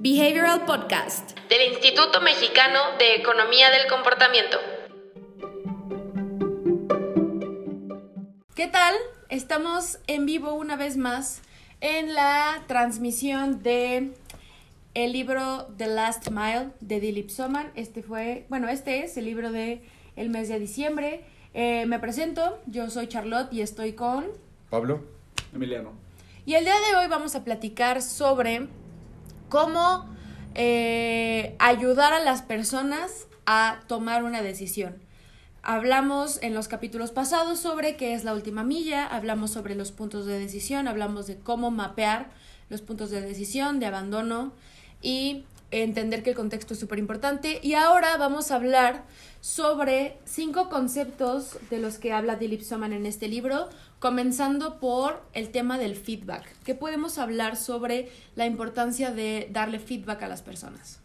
Behavioral 0.00 0.64
Podcast 0.64 1.36
del 1.48 1.72
Instituto 1.72 2.20
Mexicano 2.20 2.78
de 3.00 3.16
Economía 3.16 3.68
del 3.72 3.88
Comportamiento. 3.88 4.56
¿Qué 8.54 8.68
tal? 8.68 8.94
Estamos 9.28 9.98
en 10.06 10.24
vivo 10.24 10.54
una 10.54 10.76
vez 10.76 10.96
más 10.96 11.42
en 11.80 12.14
la 12.14 12.62
transmisión 12.68 13.60
de 13.64 14.12
el 14.94 15.12
libro 15.12 15.66
The 15.76 15.88
Last 15.88 16.30
Mile 16.30 16.68
de 16.78 17.00
Dilip 17.00 17.28
Soman. 17.28 17.72
Este 17.74 18.04
fue, 18.04 18.46
bueno, 18.48 18.68
este 18.68 19.02
es 19.02 19.16
el 19.16 19.24
libro 19.24 19.50
de 19.50 19.82
el 20.14 20.30
mes 20.30 20.48
de 20.48 20.60
diciembre. 20.60 21.24
Eh, 21.54 21.86
me 21.86 21.98
presento, 21.98 22.60
yo 22.66 22.88
soy 22.88 23.08
Charlotte 23.08 23.52
y 23.52 23.62
estoy 23.62 23.94
con 23.94 24.26
Pablo. 24.70 25.02
Emiliano. 25.52 25.90
Y 26.46 26.54
el 26.54 26.64
día 26.64 26.76
de 26.88 26.96
hoy 26.96 27.08
vamos 27.08 27.34
a 27.34 27.42
platicar 27.42 28.00
sobre 28.00 28.68
cómo 29.48 30.06
eh, 30.54 31.54
ayudar 31.58 32.12
a 32.12 32.20
las 32.20 32.42
personas 32.42 33.26
a 33.46 33.80
tomar 33.86 34.24
una 34.24 34.42
decisión. 34.42 34.96
Hablamos 35.62 36.38
en 36.42 36.54
los 36.54 36.68
capítulos 36.68 37.10
pasados 37.10 37.58
sobre 37.58 37.96
qué 37.96 38.14
es 38.14 38.24
la 38.24 38.32
última 38.32 38.64
milla, 38.64 39.06
hablamos 39.06 39.50
sobre 39.50 39.74
los 39.74 39.92
puntos 39.92 40.26
de 40.26 40.38
decisión, 40.38 40.88
hablamos 40.88 41.26
de 41.26 41.36
cómo 41.36 41.70
mapear 41.70 42.30
los 42.70 42.80
puntos 42.80 43.10
de 43.10 43.20
decisión, 43.20 43.80
de 43.80 43.86
abandono 43.86 44.52
y 45.02 45.44
entender 45.70 46.22
que 46.22 46.30
el 46.30 46.36
contexto 46.36 46.74
es 46.74 46.80
súper 46.80 46.98
importante. 46.98 47.60
Y 47.62 47.74
ahora 47.74 48.16
vamos 48.16 48.50
a 48.50 48.56
hablar 48.56 49.04
sobre 49.40 50.18
cinco 50.24 50.68
conceptos 50.68 51.58
de 51.70 51.78
los 51.78 51.98
que 51.98 52.12
habla 52.12 52.36
Dilip 52.36 52.62
Soman 52.62 52.92
en 52.92 53.06
este 53.06 53.28
libro, 53.28 53.68
comenzando 53.98 54.78
por 54.78 55.22
el 55.32 55.50
tema 55.50 55.78
del 55.78 55.96
feedback. 55.96 56.44
¿Qué 56.64 56.74
podemos 56.74 57.18
hablar 57.18 57.56
sobre 57.56 58.10
la 58.36 58.46
importancia 58.46 59.12
de 59.12 59.48
darle 59.52 59.78
feedback 59.78 60.22
a 60.22 60.28
las 60.28 60.42
personas? 60.42 61.00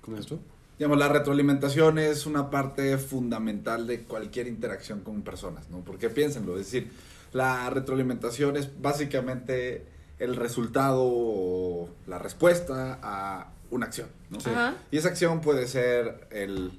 ¿Cómo 0.00 0.16
es 0.16 0.26
tú? 0.26 0.38
Digamos, 0.78 0.98
la 0.98 1.08
retroalimentación 1.08 1.98
es 1.98 2.26
una 2.26 2.50
parte 2.50 2.96
fundamental 2.98 3.86
de 3.86 4.02
cualquier 4.02 4.48
interacción 4.48 5.00
con 5.00 5.22
personas, 5.22 5.70
¿no? 5.70 5.80
Porque 5.80 6.08
piénsenlo, 6.08 6.58
es 6.58 6.66
decir, 6.66 6.90
la 7.32 7.70
retroalimentación 7.70 8.56
es 8.56 8.80
básicamente 8.80 9.86
el 10.18 10.34
resultado 10.34 11.02
o 11.04 11.88
la 12.06 12.18
respuesta 12.18 12.98
a 13.02 13.52
una 13.70 13.86
acción, 13.86 14.08
¿no? 14.30 14.38
Y 14.90 14.96
esa 14.96 15.08
acción 15.08 15.40
puede 15.40 15.66
ser 15.68 16.26
el 16.30 16.72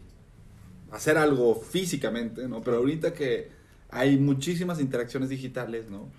hacer 0.92 1.18
algo 1.18 1.56
físicamente, 1.56 2.48
¿no? 2.48 2.62
Pero 2.62 2.78
ahorita 2.78 3.14
que 3.14 3.63
hay 3.94 4.18
muchísimas 4.18 4.80
interacciones 4.80 5.30
digitales, 5.30 5.90
¿no? 5.90 6.10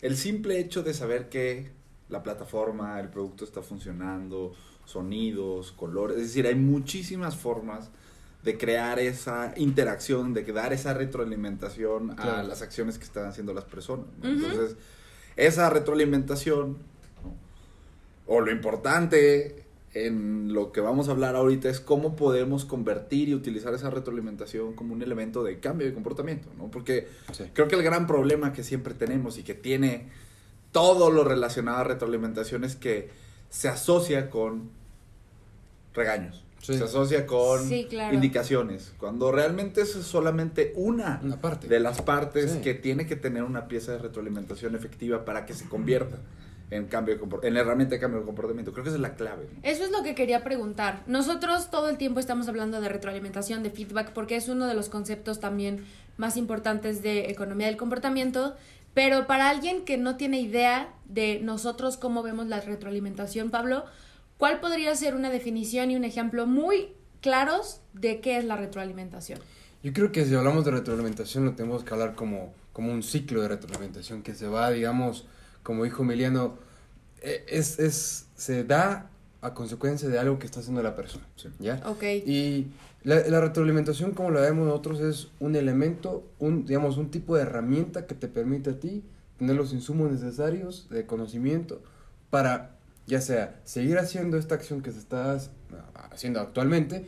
El 0.00 0.16
simple 0.16 0.58
hecho 0.58 0.82
de 0.82 0.94
saber 0.94 1.28
que 1.28 1.70
la 2.08 2.22
plataforma, 2.22 2.98
el 3.00 3.08
producto 3.08 3.44
está 3.44 3.62
funcionando, 3.62 4.52
sonidos, 4.84 5.72
colores, 5.72 6.16
es 6.18 6.24
decir, 6.24 6.46
hay 6.46 6.56
muchísimas 6.56 7.36
formas 7.36 7.90
de 8.42 8.58
crear 8.58 8.98
esa 8.98 9.54
interacción, 9.56 10.34
de 10.34 10.42
dar 10.52 10.72
esa 10.72 10.92
retroalimentación 10.94 12.10
a 12.10 12.16
Claro. 12.16 12.48
las 12.48 12.60
acciones 12.60 12.98
que 12.98 13.04
están 13.04 13.26
haciendo 13.26 13.54
las 13.54 13.64
personas. 13.64 14.06
Entonces, 14.22 14.76
esa 15.36 15.70
retroalimentación, 15.70 16.78
¿no? 17.22 17.36
o 18.26 18.40
lo 18.40 18.50
importante 18.50 19.61
en 19.94 20.52
lo 20.54 20.72
que 20.72 20.80
vamos 20.80 21.08
a 21.08 21.12
hablar 21.12 21.36
ahorita 21.36 21.68
es 21.68 21.78
cómo 21.80 22.16
podemos 22.16 22.64
convertir 22.64 23.28
y 23.28 23.34
utilizar 23.34 23.74
esa 23.74 23.90
retroalimentación 23.90 24.72
como 24.74 24.94
un 24.94 25.02
elemento 25.02 25.44
de 25.44 25.60
cambio 25.60 25.86
de 25.86 25.92
comportamiento, 25.92 26.48
¿no? 26.56 26.70
Porque 26.70 27.08
Sí. 27.32 27.44
creo 27.52 27.68
que 27.68 27.76
el 27.76 27.82
gran 27.82 28.06
problema 28.06 28.52
que 28.54 28.64
siempre 28.64 28.94
tenemos 28.94 29.36
y 29.38 29.42
que 29.42 29.54
tiene 29.54 30.08
todo 30.72 31.10
lo 31.10 31.24
relacionado 31.24 31.78
a 31.78 31.84
retroalimentación 31.84 32.64
es 32.64 32.74
que 32.76 33.10
se 33.50 33.68
asocia 33.68 34.30
con 34.30 34.70
regaños, 35.94 36.42
Sí. 36.62 36.78
se 36.78 36.84
asocia 36.84 37.26
con 37.26 37.68
Sí, 37.68 37.86
claro. 37.90 38.14
indicaciones, 38.14 38.94
cuando 38.96 39.30
realmente 39.32 39.82
es 39.82 39.90
solamente 39.90 40.72
una, 40.76 41.20
Una 41.22 41.38
parte. 41.40 41.68
de 41.68 41.80
las 41.80 42.00
partes 42.00 42.52
Sí. 42.52 42.60
que 42.62 42.72
tiene 42.72 43.04
que 43.06 43.16
tener 43.16 43.42
una 43.42 43.68
pieza 43.68 43.92
de 43.92 43.98
retroalimentación 43.98 44.74
efectiva 44.74 45.24
para 45.26 45.44
que 45.44 45.52
se 45.52 45.66
convierta 45.68 46.18
en 46.72 46.86
cambio 46.86 47.14
de 47.14 47.20
compor- 47.20 47.44
en 47.44 47.56
herramienta 47.56 47.94
de 47.94 48.00
cambio 48.00 48.20
de 48.20 48.26
comportamiento. 48.26 48.72
Creo 48.72 48.82
que 48.82 48.88
esa 48.90 48.96
es 48.96 49.02
la 49.02 49.14
clave. 49.14 49.46
¿no? 49.52 49.60
Eso 49.62 49.84
es 49.84 49.90
lo 49.90 50.02
que 50.02 50.14
quería 50.14 50.42
preguntar. 50.42 51.02
Nosotros 51.06 51.70
todo 51.70 51.88
el 51.88 51.98
tiempo 51.98 52.18
estamos 52.18 52.48
hablando 52.48 52.80
de 52.80 52.88
retroalimentación, 52.88 53.62
de 53.62 53.70
feedback, 53.70 54.12
porque 54.12 54.36
es 54.36 54.48
uno 54.48 54.66
de 54.66 54.74
los 54.74 54.88
conceptos 54.88 55.38
también 55.38 55.84
más 56.16 56.36
importantes 56.36 57.02
de 57.02 57.30
economía 57.30 57.66
del 57.66 57.76
comportamiento. 57.76 58.54
Pero 58.94 59.26
para 59.26 59.48
alguien 59.50 59.84
que 59.84 59.96
no 59.98 60.16
tiene 60.16 60.40
idea 60.40 60.92
de 61.06 61.40
nosotros 61.42 61.96
cómo 61.96 62.22
vemos 62.22 62.46
la 62.46 62.60
retroalimentación, 62.60 63.50
Pablo, 63.50 63.84
¿cuál 64.38 64.60
podría 64.60 64.94
ser 64.94 65.14
una 65.14 65.30
definición 65.30 65.90
y 65.90 65.96
un 65.96 66.04
ejemplo 66.04 66.46
muy 66.46 66.88
claros 67.20 67.80
de 67.92 68.20
qué 68.20 68.36
es 68.38 68.44
la 68.44 68.56
retroalimentación? 68.56 69.38
Yo 69.82 69.92
creo 69.92 70.12
que 70.12 70.24
si 70.24 70.34
hablamos 70.34 70.64
de 70.64 70.70
retroalimentación 70.72 71.44
lo 71.44 71.52
tenemos 71.52 71.84
que 71.84 71.92
hablar 71.92 72.14
como, 72.14 72.52
como 72.72 72.92
un 72.92 73.02
ciclo 73.02 73.42
de 73.42 73.48
retroalimentación 73.48 74.22
que 74.22 74.34
se 74.34 74.46
va, 74.46 74.70
digamos, 74.70 75.26
como 75.62 75.84
dijo 75.84 76.02
Emiliano, 76.02 76.58
eh, 77.20 77.44
es, 77.48 77.78
es, 77.78 78.26
se 78.34 78.64
da 78.64 79.10
a 79.40 79.54
consecuencia 79.54 80.08
de 80.08 80.18
algo 80.18 80.38
que 80.38 80.46
está 80.46 80.60
haciendo 80.60 80.82
la 80.82 80.94
persona. 80.94 81.24
Sí. 81.36 81.48
¿Ya? 81.58 81.82
Ok. 81.86 82.02
Y 82.02 82.68
la, 83.02 83.20
la 83.28 83.40
retroalimentación, 83.40 84.12
como 84.12 84.30
la 84.30 84.40
vemos 84.40 84.66
nosotros, 84.66 85.00
es 85.00 85.28
un 85.40 85.56
elemento, 85.56 86.24
un, 86.38 86.64
digamos, 86.66 86.96
un 86.96 87.10
tipo 87.10 87.36
de 87.36 87.42
herramienta 87.42 88.06
que 88.06 88.14
te 88.14 88.28
permite 88.28 88.70
a 88.70 88.80
ti 88.80 89.02
tener 89.38 89.56
los 89.56 89.72
insumos 89.72 90.10
necesarios 90.10 90.88
de 90.90 91.04
conocimiento 91.06 91.82
para, 92.30 92.76
ya 93.06 93.20
sea, 93.20 93.60
seguir 93.64 93.98
haciendo 93.98 94.36
esta 94.36 94.54
acción 94.54 94.82
que 94.82 94.92
se 94.92 94.98
está 94.98 95.38
haciendo 96.12 96.40
actualmente 96.40 97.04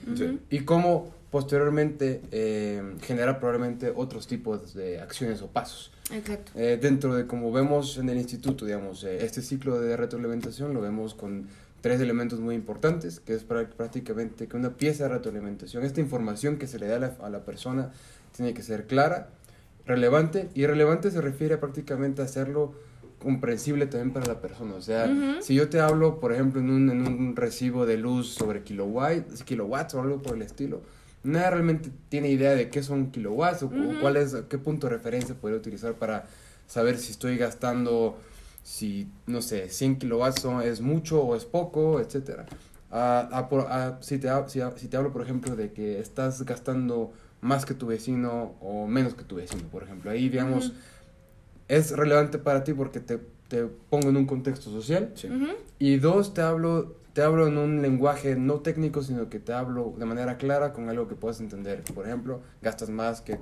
y 0.50 0.60
cómo 0.60 1.12
posteriormente 1.34 2.22
eh, 2.30 2.80
generar 3.00 3.40
probablemente 3.40 3.92
otros 3.94 4.28
tipos 4.28 4.72
de 4.72 5.00
acciones 5.00 5.42
o 5.42 5.48
pasos. 5.48 5.90
Exacto. 6.12 6.52
Eh, 6.54 6.78
dentro 6.80 7.12
de 7.16 7.26
como 7.26 7.50
vemos 7.50 7.98
en 7.98 8.08
el 8.08 8.18
instituto, 8.18 8.64
digamos, 8.64 9.02
eh, 9.02 9.24
este 9.24 9.42
ciclo 9.42 9.80
de 9.80 9.96
retroalimentación 9.96 10.72
lo 10.72 10.80
vemos 10.80 11.12
con 11.14 11.48
tres 11.80 12.00
elementos 12.00 12.38
muy 12.38 12.54
importantes, 12.54 13.18
que 13.18 13.34
es 13.34 13.48
prá- 13.48 13.66
prácticamente 13.66 14.46
que 14.46 14.56
una 14.56 14.76
pieza 14.76 15.08
de 15.08 15.08
retroalimentación, 15.08 15.82
esta 15.82 16.00
información 16.00 16.56
que 16.56 16.68
se 16.68 16.78
le 16.78 16.86
da 16.86 16.96
a 16.96 17.00
la, 17.00 17.16
a 17.20 17.30
la 17.30 17.44
persona 17.44 17.90
tiene 18.36 18.54
que 18.54 18.62
ser 18.62 18.86
clara, 18.86 19.30
relevante, 19.86 20.48
y 20.54 20.66
relevante 20.66 21.10
se 21.10 21.20
refiere 21.20 21.54
a 21.54 21.60
prácticamente 21.60 22.22
a 22.22 22.26
hacerlo 22.26 22.74
comprensible 23.18 23.86
también 23.86 24.12
para 24.12 24.26
la 24.26 24.40
persona. 24.40 24.74
O 24.74 24.82
sea, 24.82 25.10
si 25.40 25.56
yo 25.56 25.68
te 25.68 25.80
hablo, 25.80 26.20
por 26.20 26.32
ejemplo, 26.32 26.60
en 26.60 26.70
un, 26.70 26.90
en 26.90 27.00
un 27.08 27.34
recibo 27.34 27.86
de 27.86 27.96
luz 27.96 28.28
sobre 28.28 28.62
kilowatts, 28.62 29.42
kilowatts 29.42 29.94
o 29.94 30.00
algo 30.00 30.22
por 30.22 30.36
el 30.36 30.42
estilo, 30.42 30.82
nadie 31.24 31.50
realmente 31.50 31.90
tiene 32.08 32.28
idea 32.30 32.52
de 32.54 32.70
qué 32.70 32.82
son 32.82 33.10
kilowatts 33.10 33.62
o, 33.64 33.66
o 33.66 33.70
cuál 34.00 34.16
es, 34.16 34.34
qué 34.48 34.58
punto 34.58 34.86
de 34.86 34.94
referencia 34.94 35.34
podría 35.34 35.58
utilizar 35.58 35.94
para 35.94 36.26
saber 36.66 36.98
si 36.98 37.10
estoy 37.12 37.36
gastando, 37.36 38.16
si, 38.62 39.08
no 39.26 39.42
sé, 39.42 39.68
100 39.68 39.98
kilowatts 39.98 40.40
son- 40.42 40.62
es 40.62 40.80
mucho 40.80 41.22
o 41.22 41.34
es 41.36 41.44
poco, 41.44 42.00
etcétera. 42.00 42.46
Ah, 42.90 43.28
ah, 43.32 43.48
ah, 43.68 43.98
si, 44.00 44.18
te, 44.18 44.28
si, 44.48 44.88
te 44.88 44.96
hablo, 44.96 45.12
por 45.12 45.22
ejemplo, 45.22 45.56
de 45.56 45.72
que 45.72 45.98
estás 45.98 46.42
gastando 46.44 47.12
más 47.40 47.66
que 47.66 47.74
tu 47.74 47.86
vecino 47.86 48.54
o 48.60 48.86
menos 48.86 49.14
que 49.14 49.24
tu 49.24 49.36
vecino, 49.36 49.64
por 49.70 49.82
ejemplo, 49.82 50.10
ahí, 50.10 50.28
digamos, 50.28 50.72
es 51.68 51.90
relevante 51.90 52.38
para 52.38 52.62
ti 52.64 52.72
porque 52.72 53.00
te, 53.00 53.18
te 53.48 53.64
pongo 53.90 54.08
en 54.10 54.16
un 54.16 54.26
contexto 54.26 54.70
social. 54.70 55.12
Y 55.78 55.96
dos, 55.96 56.34
te 56.34 56.40
hablo, 56.42 56.94
te 57.14 57.22
hablo 57.22 57.46
en 57.46 57.56
un 57.56 57.80
lenguaje 57.80 58.36
no 58.36 58.60
técnico, 58.60 59.02
sino 59.02 59.30
que 59.30 59.38
te 59.40 59.52
hablo 59.54 59.94
de 59.98 60.04
manera 60.04 60.36
clara 60.36 60.72
con 60.74 60.88
algo 60.90 61.08
que 61.08 61.14
puedas 61.14 61.40
entender. 61.40 61.82
Por 61.94 62.06
ejemplo, 62.06 62.40
gastas 62.60 62.90
más 62.90 63.20
que 63.22 63.38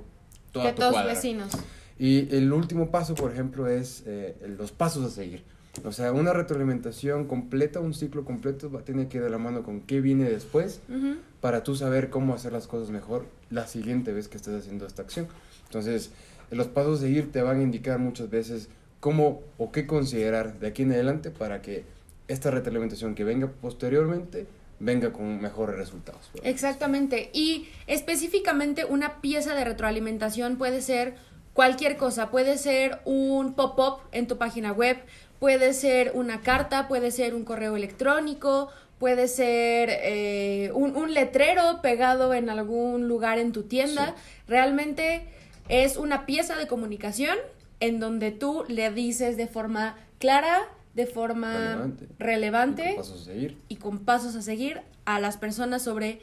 toda 0.53 0.67
Que 0.67 0.73
tu 0.73 0.79
todos 0.79 0.93
cuadra. 0.93 1.13
vecinos. 1.13 1.51
Y 1.99 2.33
el 2.35 2.51
último 2.53 2.89
paso, 2.91 3.13
por 3.15 3.31
ejemplo, 3.31 3.67
es 3.67 4.03
eh, 4.05 4.35
los 4.57 4.71
pasos 4.71 5.05
a 5.05 5.09
seguir. 5.09 5.43
O 5.83 5.91
sea, 5.91 6.11
una 6.11 6.33
retroalimentación 6.33 7.25
completa, 7.25 7.79
un 7.79 7.93
ciclo 7.95 8.23
completo, 8.25 8.71
va- 8.71 8.81
tiene 8.83 9.07
que 9.07 9.17
ir 9.17 9.23
de 9.23 9.29
la 9.31 9.39
mano 9.39 9.63
con 9.63 9.81
qué 9.81 10.01
viene 10.01 10.29
después 10.29 10.81
Ujú. 10.87 11.15
para 11.41 11.63
tú 11.63 11.75
saber 11.75 12.11
cómo 12.11 12.35
hacer 12.35 12.53
las 12.53 12.67
cosas 12.67 12.91
mejor 12.91 13.25
la 13.49 13.65
siguiente 13.65 14.13
vez 14.13 14.27
que 14.27 14.37
estés 14.37 14.53
haciendo 14.53 14.85
esta 14.85 15.01
acción. 15.01 15.27
Entonces, 15.65 16.11
los 16.51 16.67
pasos 16.67 16.99
a 16.99 17.01
seguir 17.01 17.31
te 17.31 17.41
van 17.41 17.59
a 17.59 17.63
indicar 17.63 17.97
muchas 17.97 18.29
veces 18.29 18.69
cómo 18.99 19.41
o 19.57 19.71
qué 19.71 19.87
considerar 19.87 20.59
de 20.59 20.67
aquí 20.67 20.83
en 20.83 20.91
adelante 20.91 21.31
para 21.31 21.63
que 21.63 21.83
esta 22.27 22.51
retroalimentación 22.51 23.15
que 23.15 23.23
venga 23.23 23.47
posteriormente 23.47 24.47
venga 24.79 25.13
con 25.13 25.41
mejores 25.41 25.77
resultados. 25.77 26.31
Exactamente. 26.43 27.29
Y 27.33 27.69
específicamente 27.87 28.85
una 28.85 29.21
pieza 29.21 29.55
de 29.55 29.63
retroalimentación 29.63 30.57
puede 30.57 30.81
ser 30.81 31.15
cualquier 31.53 31.97
cosa. 31.97 32.29
Puede 32.29 32.57
ser 32.57 32.99
un 33.05 33.53
pop-up 33.53 34.01
en 34.11 34.27
tu 34.27 34.37
página 34.37 34.71
web, 34.71 34.97
puede 35.39 35.73
ser 35.73 36.11
una 36.15 36.41
carta, 36.41 36.87
puede 36.87 37.11
ser 37.11 37.33
un 37.33 37.45
correo 37.45 37.75
electrónico, 37.75 38.69
puede 38.99 39.27
ser 39.27 39.89
eh, 39.91 40.71
un, 40.73 40.95
un 40.95 41.13
letrero 41.13 41.81
pegado 41.81 42.33
en 42.33 42.49
algún 42.49 43.07
lugar 43.07 43.37
en 43.39 43.51
tu 43.51 43.63
tienda. 43.63 44.15
Realmente 44.47 45.25
es 45.69 45.97
una 45.97 46.25
pieza 46.25 46.55
de 46.55 46.67
comunicación 46.67 47.37
en 47.79 47.99
donde 47.99 48.31
tú 48.31 48.65
le 48.67 48.91
dices 48.91 49.37
de 49.37 49.47
forma 49.47 49.97
clara 50.19 50.67
de 50.93 51.05
forma 51.07 51.53
Relevante. 51.53 52.07
relevante, 52.19 52.83
Con 52.95 52.95
pasos 52.97 53.21
a 53.21 53.25
seguir. 53.25 53.57
y 53.67 53.75
con 53.77 53.99
pasos 53.99 54.35
a 54.35 54.41
seguir 54.41 54.81
a 55.05 55.19
las 55.19 55.37
personas 55.37 55.81
sobre 55.81 56.21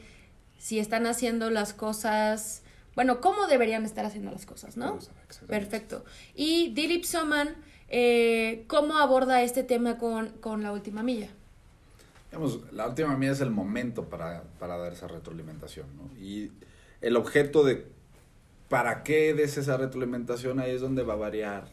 si 0.57 0.79
están 0.79 1.05
haciendo 1.07 1.49
las 1.49 1.73
cosas, 1.73 2.63
bueno, 2.95 3.19
cómo 3.21 3.47
deberían 3.47 3.83
estar 3.85 4.05
haciendo 4.05 4.31
las 4.31 4.45
cosas, 4.45 4.77
¿no? 4.77 4.99
Perfecto. 5.47 6.05
Y 6.35 6.71
Dilip 6.73 7.03
Soman, 7.03 7.55
eh, 7.89 8.63
¿cómo 8.67 8.97
aborda 8.97 9.41
este 9.41 9.63
tema 9.63 9.97
con, 9.97 10.29
con 10.39 10.63
la 10.63 10.71
última 10.71 11.01
milla? 11.03 11.29
Digamos, 12.29 12.59
la 12.71 12.87
última 12.87 13.17
mía 13.17 13.31
es 13.31 13.41
el 13.41 13.49
momento 13.51 14.05
para, 14.05 14.43
para 14.59 14.77
dar 14.77 14.93
esa 14.93 15.07
retroalimentación, 15.07 15.87
¿no? 15.97 16.17
Y 16.17 16.51
el 17.01 17.17
objeto 17.17 17.63
de 17.65 17.87
para 18.69 19.03
qué 19.03 19.33
des 19.33 19.57
esa 19.57 19.75
retroalimentación 19.75 20.59
ahí 20.61 20.71
es 20.71 20.79
donde 20.79 21.03
va 21.03 21.13
a 21.13 21.17
variar. 21.17 21.67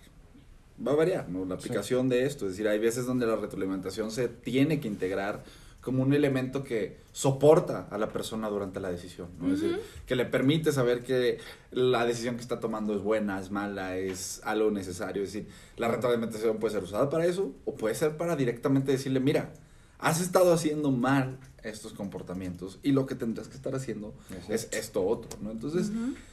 Va 0.87 0.93
a 0.93 0.95
variar, 0.95 1.29
¿no? 1.29 1.45
La 1.45 1.57
aplicación 1.57 2.09
de 2.09 2.25
esto. 2.25 2.47
Es 2.47 2.53
decir, 2.53 2.69
hay 2.69 2.79
veces 2.79 3.07
donde 3.07 3.27
la 3.27 3.37
retroalimentación 3.37 4.11
se 4.11 4.29
tiene 4.29 4.81
que 4.81 4.89
integrar 4.89 5.43
como 5.81 6.03
un 6.03 6.13
elemento 6.13 6.65
que 6.65 6.99
soporta 7.13 7.87
a 7.91 7.99
la 7.99 8.09
persona 8.11 8.49
durante 8.49 8.79
la 8.79 8.91
decisión, 8.91 9.29
¿no? 9.41 9.53
Es 9.53 9.61
decir, 9.61 9.81
que 10.07 10.17
le 10.17 10.27
permite 10.27 10.73
saber 10.73 11.03
que 11.03 11.39
la 11.71 12.05
decisión 12.05 12.35
que 12.35 12.43
está 12.43 12.61
tomando 12.61 12.95
es 12.95 13.01
buena, 13.01 13.41
es 13.41 13.51
mala, 13.51 13.97
es 13.97 14.41
algo 14.45 14.71
necesario. 14.71 15.23
Es 15.23 15.33
decir, 15.33 15.49
la 15.77 15.89
retroalimentación 15.89 16.59
puede 16.59 16.75
ser 16.75 16.83
usada 16.83 17.09
para 17.09 17.27
eso 17.27 17.55
o 17.65 17.75
puede 17.75 17.95
ser 17.95 18.17
para 18.17 18.37
directamente 18.37 18.93
decirle, 18.93 19.21
mira, 19.21 19.53
has 19.99 20.21
estado 20.21 20.53
haciendo 20.53 20.91
mal 20.91 21.39
estos 21.69 21.93
comportamientos 21.93 22.79
y 22.83 22.93
lo 22.93 23.07
que 23.07 23.15
tendrás 23.15 23.49
que 23.49 23.57
estar 23.57 23.75
haciendo 23.75 24.15
Exacto. 24.31 24.55
es 24.55 24.69
esto 24.73 25.07
otro, 25.07 25.39
¿no? 25.43 25.51
Entonces, 25.51 25.91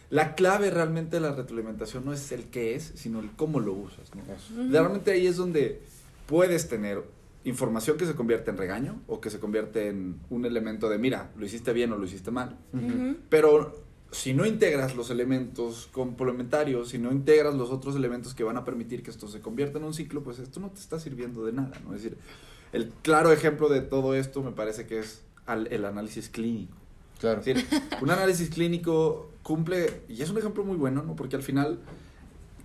la 0.10 0.36
clave 0.36 0.70
realmente 0.70 1.18
de 1.18 1.22
la 1.22 1.34
retroalimentación 1.34 2.06
no 2.06 2.14
es 2.14 2.32
el 2.32 2.46
qué 2.46 2.76
es, 2.76 2.94
sino 2.96 3.20
el 3.20 3.32
cómo 3.32 3.60
lo 3.60 3.74
usas. 3.74 4.12
Realmente 4.70 5.12
ahí 5.12 5.28
es 5.28 5.38
donde 5.38 5.82
puedes 6.28 6.68
tener 6.68 7.04
información 7.44 7.98
que 7.98 8.06
se 8.06 8.16
convierte 8.16 8.50
en 8.52 8.58
regaño 8.58 9.02
o 9.08 9.22
que 9.22 9.30
se 9.30 9.40
convierte 9.40 9.88
en 9.90 10.20
un 10.30 10.46
elemento 10.46 10.90
de, 10.90 10.98
mira, 10.98 11.32
lo 11.38 11.46
hiciste 11.46 11.74
bien 11.74 11.92
o 11.92 11.98
lo 11.98 12.06
hiciste 12.06 12.32
mal. 12.32 12.58
Pero 13.30 13.86
si 14.12 14.34
no 14.34 14.46
integras 14.46 14.96
los 14.96 15.10
elementos 15.10 15.90
complementarios, 15.92 16.90
si 16.90 16.98
no 16.98 17.12
integras 17.12 17.54
los 17.54 17.70
otros 17.70 17.96
elementos 17.96 18.34
que 18.34 18.44
van 18.44 18.58
a 18.58 18.64
permitir 18.64 19.04
que 19.04 19.12
esto 19.12 19.28
se 19.28 19.42
convierta 19.42 19.78
en 19.78 19.84
un 19.84 19.94
ciclo, 19.94 20.24
pues 20.24 20.40
esto 20.40 20.60
no 20.60 20.70
te 20.72 20.80
está 20.80 21.00
sirviendo 21.00 21.46
de 21.46 21.52
nada, 21.52 21.80
¿no? 21.84 21.94
Es 21.94 22.04
decir, 22.04 22.18
el 22.76 22.90
claro 23.02 23.32
ejemplo 23.32 23.70
de 23.70 23.82
todo 23.82 24.14
esto 24.16 24.44
me 24.44 24.52
parece 24.52 24.86
que 24.86 25.00
es 25.00 25.22
al- 25.46 25.68
el 25.72 25.86
análisis 25.86 26.30
clínico. 26.30 26.76
Claro. 27.20 27.40
Es 27.40 27.46
decir, 27.46 27.66
un 28.02 28.10
análisis 28.12 28.50
clínico 28.50 29.32
cumple, 29.44 30.02
y 30.10 30.22
es 30.22 30.30
un 30.30 30.38
ejemplo 30.38 30.64
muy 30.66 30.76
bueno, 30.76 31.02
¿no? 31.04 31.16
Porque 31.16 31.36
al 31.36 31.44
final 31.44 31.80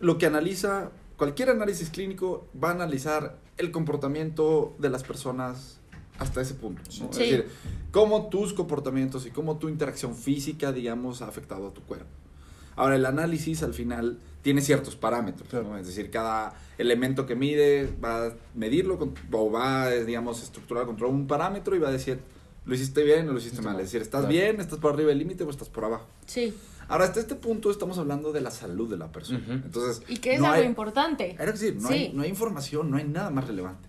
lo 0.01 0.19
que 0.19 0.27
analiza, 0.27 0.91
cualquier 1.17 1.51
análisis 1.51 1.91
clínico 1.91 2.49
va 2.63 2.71
a 2.71 2.73
analizar 2.73 3.39
el 3.59 3.71
comportamiento 3.71 4.75
de 4.79 4.91
las 4.91 5.03
personas 5.05 5.79
hasta 6.19 6.41
ese 6.41 6.55
punto. 6.55 6.83
¿no? 6.85 6.91
Sí. 6.91 7.03
Es 7.05 7.31
decir, 7.31 7.47
cómo 7.93 8.29
tus 8.29 8.53
comportamientos 8.53 9.27
y 9.27 9.31
cómo 9.31 9.59
tu 9.59 9.69
interacción 9.69 10.15
física, 10.15 10.73
digamos, 10.73 11.23
ha 11.23 11.29
afectado 11.29 11.69
a 11.69 11.73
tu 11.73 11.83
cuerpo. 11.83 12.07
Ahora, 12.77 12.97
el 12.97 13.07
análisis 13.07 13.63
al 13.63 13.75
final 13.75 14.19
tiene 14.43 14.61
ciertos 14.63 14.97
parámetros, 14.97 15.49
Claro. 15.49 15.69
¿no? 15.69 15.79
Es 15.79 15.87
decir, 15.87 16.11
cada 16.11 16.55
elemento 16.79 17.27
que 17.27 17.35
mide 17.35 17.91
va 18.03 18.27
a 18.29 18.33
medirlo 18.55 18.99
con- 18.99 19.15
o 19.33 19.51
va, 19.51 19.91
digamos, 19.91 20.43
estructurar 20.43 20.87
contra 20.87 21.07
un 21.07 21.27
parámetro 21.27 21.77
y 21.77 21.79
va 21.79 21.89
a 21.89 21.93
decir, 21.93 22.21
lo 22.65 22.75
hiciste 22.75 23.03
bien 23.05 23.29
o 23.29 23.33
lo 23.33 23.39
hiciste 23.39 23.61
mal. 23.63 23.75
mal. 23.75 23.83
Es 23.83 23.89
decir, 23.89 24.01
¿estás 24.03 24.21
Claro. 24.23 24.33
bien? 24.33 24.61
¿Estás 24.61 24.79
por 24.79 24.95
arriba 24.95 25.09
del 25.11 25.19
límite 25.19 25.45
o 25.45 25.51
estás 25.51 25.69
por 25.69 25.85
abajo? 25.85 26.07
Sí. 26.27 26.55
Ahora, 26.89 27.05
hasta 27.05 27.21
este 27.21 27.35
punto 27.37 27.71
estamos 27.71 27.99
hablando 27.99 28.33
de 28.33 28.41
la 28.41 28.51
salud 28.51 28.91
de 28.91 28.97
la 28.97 29.13
persona. 29.13 29.41
Entonces, 29.49 30.03
Y 30.09 30.17
que 30.17 30.35
es 30.35 30.41
no 30.41 30.47
algo 30.47 30.61
hay- 30.63 30.67
importante. 30.67 31.37
Era 31.39 31.53
decir, 31.53 31.77
no, 31.77 31.87
Sí. 31.89 31.95
hay, 31.95 32.13
no 32.13 32.23
hay 32.23 32.31
información, 32.31 32.91
no 32.91 32.97
hay 32.97 33.05
nada 33.05 33.31
más 33.31 33.47
relevante. 33.47 33.89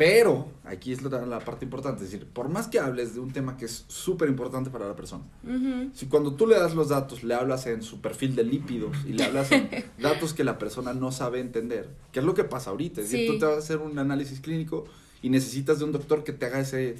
Pero, 0.00 0.48
aquí 0.64 0.92
es 0.94 1.02
la, 1.02 1.26
la 1.26 1.40
parte 1.40 1.66
importante, 1.66 2.02
es 2.04 2.10
decir, 2.10 2.26
por 2.26 2.48
más 2.48 2.68
que 2.68 2.78
hables 2.80 3.12
de 3.12 3.20
un 3.20 3.34
tema 3.34 3.58
que 3.58 3.66
es 3.66 3.84
súper 3.88 4.30
importante 4.30 4.70
para 4.70 4.88
la 4.88 4.96
persona, 4.96 5.24
Ujú. 5.44 5.90
si 5.92 6.06
cuando 6.06 6.32
tú 6.32 6.46
le 6.46 6.58
das 6.58 6.74
los 6.74 6.88
datos, 6.88 7.22
le 7.22 7.34
hablas 7.34 7.66
en 7.66 7.82
su 7.82 8.00
perfil 8.00 8.34
de 8.34 8.44
lípidos 8.44 8.96
y 9.06 9.12
le 9.12 9.24
hablas 9.24 9.52
en 9.52 9.68
datos 10.00 10.32
que 10.32 10.42
la 10.42 10.56
persona 10.56 10.94
no 10.94 11.12
sabe 11.12 11.40
entender, 11.40 11.90
que 12.12 12.20
es 12.20 12.24
lo 12.24 12.32
que 12.32 12.44
pasa 12.44 12.70
ahorita, 12.70 13.02
es 13.02 13.10
decir, 13.10 13.26
Sí. 13.26 13.32
tú 13.34 13.38
te 13.40 13.44
vas 13.44 13.56
a 13.56 13.58
hacer 13.58 13.76
un 13.76 13.98
análisis 13.98 14.40
clínico 14.40 14.86
y 15.20 15.28
necesitas 15.28 15.78
de 15.80 15.84
un 15.84 15.92
doctor 15.92 16.24
que 16.24 16.32
te 16.32 16.46
haga 16.46 16.60
ese 16.60 16.96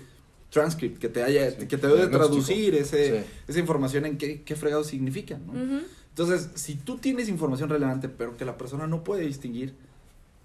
transcript, 0.51 0.99
que 0.99 1.09
te 1.09 1.23
haya, 1.23 1.51
Sí, 1.53 1.57
que 1.69 1.79
te 1.79 1.87
diagnóstico. 1.87 2.19
traducir 2.19 2.75
ese, 2.75 3.21
Sí. 3.23 3.27
esa 3.49 3.59
información 3.61 4.05
en 4.05 4.19
qué, 4.19 4.43
qué 4.43 4.57
fregado 4.57 4.85
significa, 4.85 5.39
¿no? 5.39 5.53
Ujú. 5.53 5.81
Entonces, 6.11 6.51
si 6.55 6.75
tú 6.75 6.99
tienes 6.99 7.31
información 7.31 7.71
relevante, 7.71 8.11
pero 8.11 8.37
que 8.37 8.45
la 8.45 8.59
persona 8.59 8.87
no 8.87 9.03
puede 9.05 9.25
distinguir, 9.27 9.75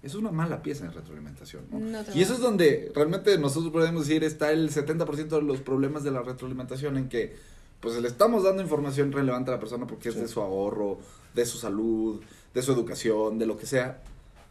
es 0.02 0.14
una 0.14 0.30
mala 0.30 0.62
pieza 0.62 0.84
en 0.84 0.92
retroalimentación. 0.92 1.64
¿no? 1.70 1.80
Y 2.14 2.22
eso 2.22 2.34
es 2.34 2.40
donde 2.40 2.92
realmente 2.94 3.36
nosotros 3.38 3.72
podemos 3.72 4.06
decir 4.06 4.22
está 4.24 4.52
el 4.52 4.70
70% 4.70 5.28
de 5.28 5.42
los 5.42 5.60
problemas 5.60 6.04
de 6.04 6.10
la 6.12 6.22
retroalimentación 6.22 6.96
en 6.96 7.08
que 7.08 7.34
pues 7.80 7.96
le 8.00 8.08
estamos 8.08 8.44
dando 8.44 8.62
información 8.62 9.12
relevante 9.12 9.50
a 9.50 9.54
la 9.54 9.60
persona 9.60 9.86
porque 9.86 10.08
es 10.08 10.14
de 10.16 10.28
su 10.28 10.40
ahorro, 10.40 10.98
de 11.34 11.44
su 11.44 11.58
salud, 11.58 12.20
de 12.54 12.62
su 12.62 12.72
educación, 12.72 13.38
de 13.38 13.46
lo 13.46 13.56
que 13.58 13.66
sea, 13.66 14.02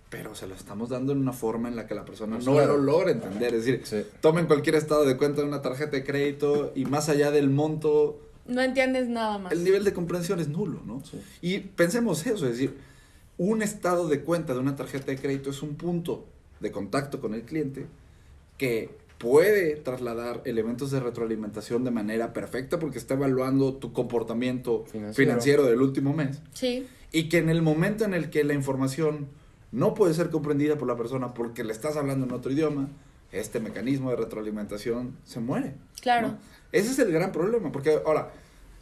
pero 0.10 0.36
se 0.36 0.46
lo 0.48 0.56
estamos 0.56 0.90
dando 0.90 1.12
en 1.14 1.20
una 1.20 1.34
forma 1.34 1.68
en 1.68 1.76
la 1.76 1.88
que 1.88 1.96
la 1.96 2.06
persona 2.06 2.36
Pues 2.36 2.46
no 2.46 2.54
claro. 2.54 2.78
lo 2.78 2.84
logra 2.84 3.12
entender. 3.12 3.54
Es 3.56 3.66
decir, 3.66 3.82
Sí. 3.86 4.04
tomen 4.22 4.46
cualquier 4.46 4.76
estado 4.76 5.06
de 5.06 5.18
cuenta 5.18 5.42
de 5.42 5.48
una 5.48 5.62
tarjeta 5.62 5.92
de 5.92 6.04
crédito 6.04 6.72
y 6.76 6.86
más 6.86 7.10
allá 7.10 7.32
del 7.32 7.50
monto, 7.50 8.20
No 8.48 8.62
entiendes 8.62 9.08
nada 9.08 9.38
más. 9.40 9.52
el 9.52 9.64
nivel 9.64 9.84
de 9.84 9.94
comprensión 9.94 10.40
es 10.40 10.48
nulo, 10.48 10.82
¿no? 10.86 11.02
Sí. 11.04 11.20
Y 11.42 11.60
pensemos 11.60 12.26
eso, 12.28 12.46
es 12.46 12.52
decir, 12.54 12.78
un 13.38 13.62
estado 13.62 14.08
de 14.08 14.22
cuenta 14.22 14.54
de 14.54 14.60
una 14.60 14.76
tarjeta 14.76 15.08
de 15.08 15.18
crédito 15.18 15.50
es 15.50 15.62
un 15.62 15.76
punto 15.76 16.26
de 16.60 16.72
contacto 16.72 17.20
con 17.20 17.34
el 17.34 17.42
cliente 17.44 17.86
que 18.58 18.90
puede 19.18 19.76
trasladar 19.78 20.42
elementos 20.46 20.92
de 20.92 21.00
retroalimentación 21.00 21.84
de 21.84 21.92
manera 21.92 22.34
perfecta 22.34 22.80
porque 22.80 22.98
está 22.98 23.14
evaluando 23.16 23.74
tu 23.76 23.92
comportamiento 23.94 24.86
financiero, 24.86 25.32
Financiero. 25.32 25.64
del 25.66 25.82
último 25.82 26.14
mes 26.14 26.42
Sí. 26.54 26.86
y 27.12 27.30
que 27.30 27.38
en 27.40 27.50
el 27.50 27.62
momento 27.62 28.06
en 28.06 28.14
el 28.14 28.30
que 28.30 28.44
la 28.44 28.54
información 28.54 29.28
no 29.72 29.94
puede 29.94 30.14
ser 30.14 30.30
comprendida 30.30 30.78
por 30.78 30.88
la 30.88 30.96
persona 30.96 31.34
porque 31.34 31.64
le 31.64 31.74
estás 31.74 31.98
hablando 31.98 32.26
en 32.26 32.32
otro 32.32 32.52
idioma, 32.52 32.90
este 33.32 33.60
mecanismo 33.60 34.12
de 34.12 34.16
retroalimentación 34.18 35.18
se 35.26 35.42
muere. 35.42 35.74
Claro. 36.02 36.30
¿no? 36.30 36.38
Ese 36.72 36.92
es 36.92 37.00
el 37.00 37.12
gran 37.12 37.32
problema, 37.34 37.72
porque 37.72 38.00
ahora, 38.06 38.32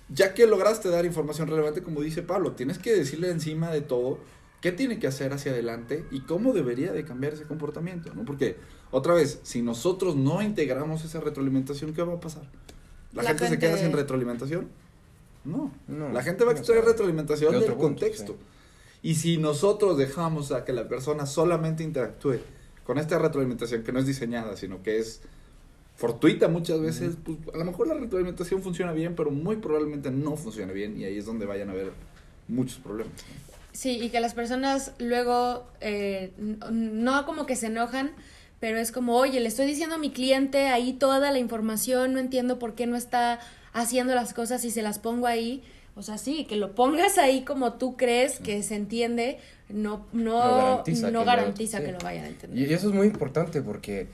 ya 0.09 0.33
que 0.35 0.45
lograste 0.45 0.89
dar 0.89 1.05
información 1.05 1.47
relevante, 1.47 1.81
como 1.81 2.01
dice 2.01 2.21
Pablo, 2.21 2.51
tienes 2.51 2.77
que 2.77 2.93
decirle 2.93 3.31
encima 3.31 3.71
de 3.71 3.81
todo 3.81 4.19
qué 4.63 4.71
tiene 4.71 4.97
que 4.97 5.07
hacer 5.07 5.33
hacia 5.33 5.51
adelante 5.51 6.05
y 6.09 6.21
cómo 6.21 6.53
debería 6.53 6.93
de 6.93 7.03
cambiar 7.03 7.33
ese 7.33 7.43
comportamiento, 7.43 8.13
¿no? 8.15 8.23
Porque, 8.23 8.55
otra 8.91 9.13
vez, 9.13 9.41
si 9.43 9.61
nosotros 9.61 10.15
no 10.15 10.41
integramos 10.41 11.03
esa 11.03 11.19
retroalimentación, 11.19 11.93
¿qué 11.93 12.01
va 12.01 12.13
a 12.13 12.19
pasar? 12.21 12.43
¿La, 13.11 13.23
La 13.23 13.29
gente, 13.31 13.49
se 13.49 13.59
queda 13.59 13.77
sin 13.77 13.91
retroalimentación? 13.91 14.69
No. 15.43 15.69
No, 15.89 16.07
La 16.13 16.23
gente 16.23 16.45
va 16.45 16.53
a 16.53 16.55
extraer 16.55 16.85
retroalimentación 16.85 17.51
De 17.51 17.59
del 17.59 17.67
punto, 17.73 17.81
contexto. 17.83 18.31
sí. 18.31 19.09
Y 19.09 19.15
si 19.15 19.37
nosotros 19.37 19.97
dejamos 19.97 20.53
a 20.53 20.63
que 20.63 20.71
la 20.71 20.87
persona 20.87 21.25
solamente 21.25 21.83
interactúe 21.83 22.37
con 22.85 22.97
esta 22.97 23.19
retroalimentación 23.19 23.83
que 23.83 23.91
no 23.91 23.99
es 23.99 24.05
diseñada, 24.05 24.55
sino 24.55 24.81
que 24.81 24.97
es 24.97 25.23
fortuita 25.97 26.47
muchas 26.47 26.79
veces, 26.79 27.17
pues 27.21 27.37
a 27.53 27.57
lo 27.57 27.65
mejor 27.65 27.87
la 27.87 27.95
retroalimentación 27.95 28.63
funciona 28.63 28.93
bien, 28.93 29.13
pero 29.13 29.29
muy 29.29 29.57
probablemente 29.57 30.09
no 30.09 30.37
funcione 30.37 30.71
bien 30.71 30.97
y 30.97 31.03
ahí 31.03 31.17
es 31.17 31.25
donde 31.25 31.45
vayan 31.45 31.67
a 31.67 31.73
haber 31.73 31.91
muchos 32.47 32.77
problemas. 32.79 33.13
Sí, 33.71 33.99
y 34.01 34.09
que 34.09 34.19
las 34.19 34.33
personas 34.33 34.91
luego 34.99 35.65
eh, 35.81 36.31
no 36.71 37.25
como 37.25 37.45
que 37.45 37.55
se 37.55 37.67
enojan, 37.67 38.11
pero 38.59 38.77
es 38.77 38.91
como, 38.91 39.15
oye, 39.17 39.39
le 39.39 39.47
estoy 39.47 39.65
diciendo 39.65 39.95
a 39.95 39.97
mi 39.97 40.11
cliente 40.11 40.67
ahí 40.67 40.93
toda 40.93 41.31
la 41.31 41.39
información, 41.39 42.13
no 42.13 42.19
entiendo 42.19 42.59
por 42.59 42.75
qué 42.75 42.85
no 42.85 42.95
está 42.95 43.39
haciendo 43.73 44.13
las 44.15 44.33
cosas 44.33 44.63
y 44.63 44.71
se 44.71 44.81
las 44.83 44.99
pongo 44.99 45.27
ahí. 45.27 45.63
O 45.95 46.01
sea, 46.01 46.17
sí, 46.17 46.45
que 46.45 46.55
lo 46.55 46.73
pongas 46.75 47.17
ahí 47.17 47.43
como 47.43 47.73
tú 47.73 47.97
crees 47.97 48.39
que 48.39 48.63
se 48.63 48.75
entiende, 48.75 49.39
no, 49.69 50.05
no, 50.13 50.33
No 50.33 50.57
garantiza 50.57 51.01
no 51.07 51.19
que 51.19 51.25
lo- 51.25 51.25
garantiza 51.25 51.77
sí. 51.79 51.85
que 51.85 51.91
lo 51.91 51.99
vayan 51.99 52.25
a 52.25 52.27
entender. 52.29 52.59
Y 52.69 52.73
eso 52.73 52.89
es 52.89 52.95
muy 52.95 53.07
importante 53.07 53.61
porque, 53.61 54.07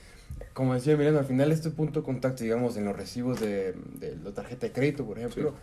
como 0.54 0.74
decía 0.74 0.94
Emiliano, 0.94 1.20
al 1.20 1.26
final 1.26 1.52
este 1.52 1.70
punto 1.70 2.00
de 2.02 2.06
contacto, 2.06 2.44
digamos, 2.44 2.76
en 2.76 2.86
los 2.86 2.96
recibos 2.96 3.40
de, 3.40 3.74
de 4.00 4.18
la 4.24 4.32
tarjeta 4.32 4.68
de 4.68 4.74
crédito, 4.74 5.06
por 5.06 5.20
ejemplo, 5.20 5.54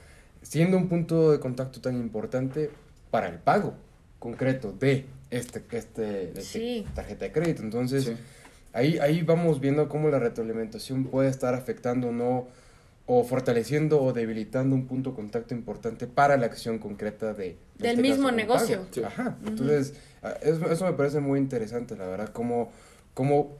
siendo 0.48 0.76
un 0.76 0.88
punto 0.88 1.32
de 1.32 1.40
contacto 1.40 1.80
tan 1.80 1.96
importante 1.96 2.70
para 3.10 3.28
el 3.28 3.38
pago 3.38 3.74
concreto 4.18 4.72
de 4.72 5.06
este, 5.30 5.62
este, 5.72 6.02
de 6.02 6.28
este 6.28 6.40
Sí. 6.42 6.86
tarjeta 6.94 7.24
de 7.24 7.32
crédito. 7.32 7.62
Entonces, 7.62 8.04
Sí. 8.04 8.16
ahí, 8.72 8.98
ahí 8.98 9.22
vamos 9.22 9.60
viendo 9.60 9.88
cómo 9.88 10.08
la 10.08 10.18
retroalimentación 10.18 11.04
puede 11.04 11.28
estar 11.28 11.54
afectando 11.54 12.08
o 12.08 12.12
no, 12.12 12.46
o 13.08 13.22
fortaleciendo 13.24 14.02
o 14.02 14.12
debilitando 14.12 14.74
un 14.74 14.86
punto 14.86 15.10
de 15.10 15.16
contacto 15.16 15.54
importante 15.54 16.06
para 16.06 16.36
la 16.36 16.46
acción 16.46 16.78
concreta 16.78 17.34
de... 17.34 17.50
en 17.50 17.56
Del 17.78 17.90
este 17.90 18.02
mismo 18.02 18.24
caso, 18.24 18.36
negocio. 18.36 18.86
Sí. 18.90 19.02
Ajá. 19.02 19.36
Entonces, 19.46 19.94
ah, 20.22 20.34
eso, 20.42 20.70
eso 20.70 20.84
me 20.86 20.92
parece 20.92 21.20
muy 21.20 21.38
interesante, 21.38 21.96
la 21.96 22.06
verdad, 22.06 22.28
cómo, 22.32 22.70
cómo 23.14 23.56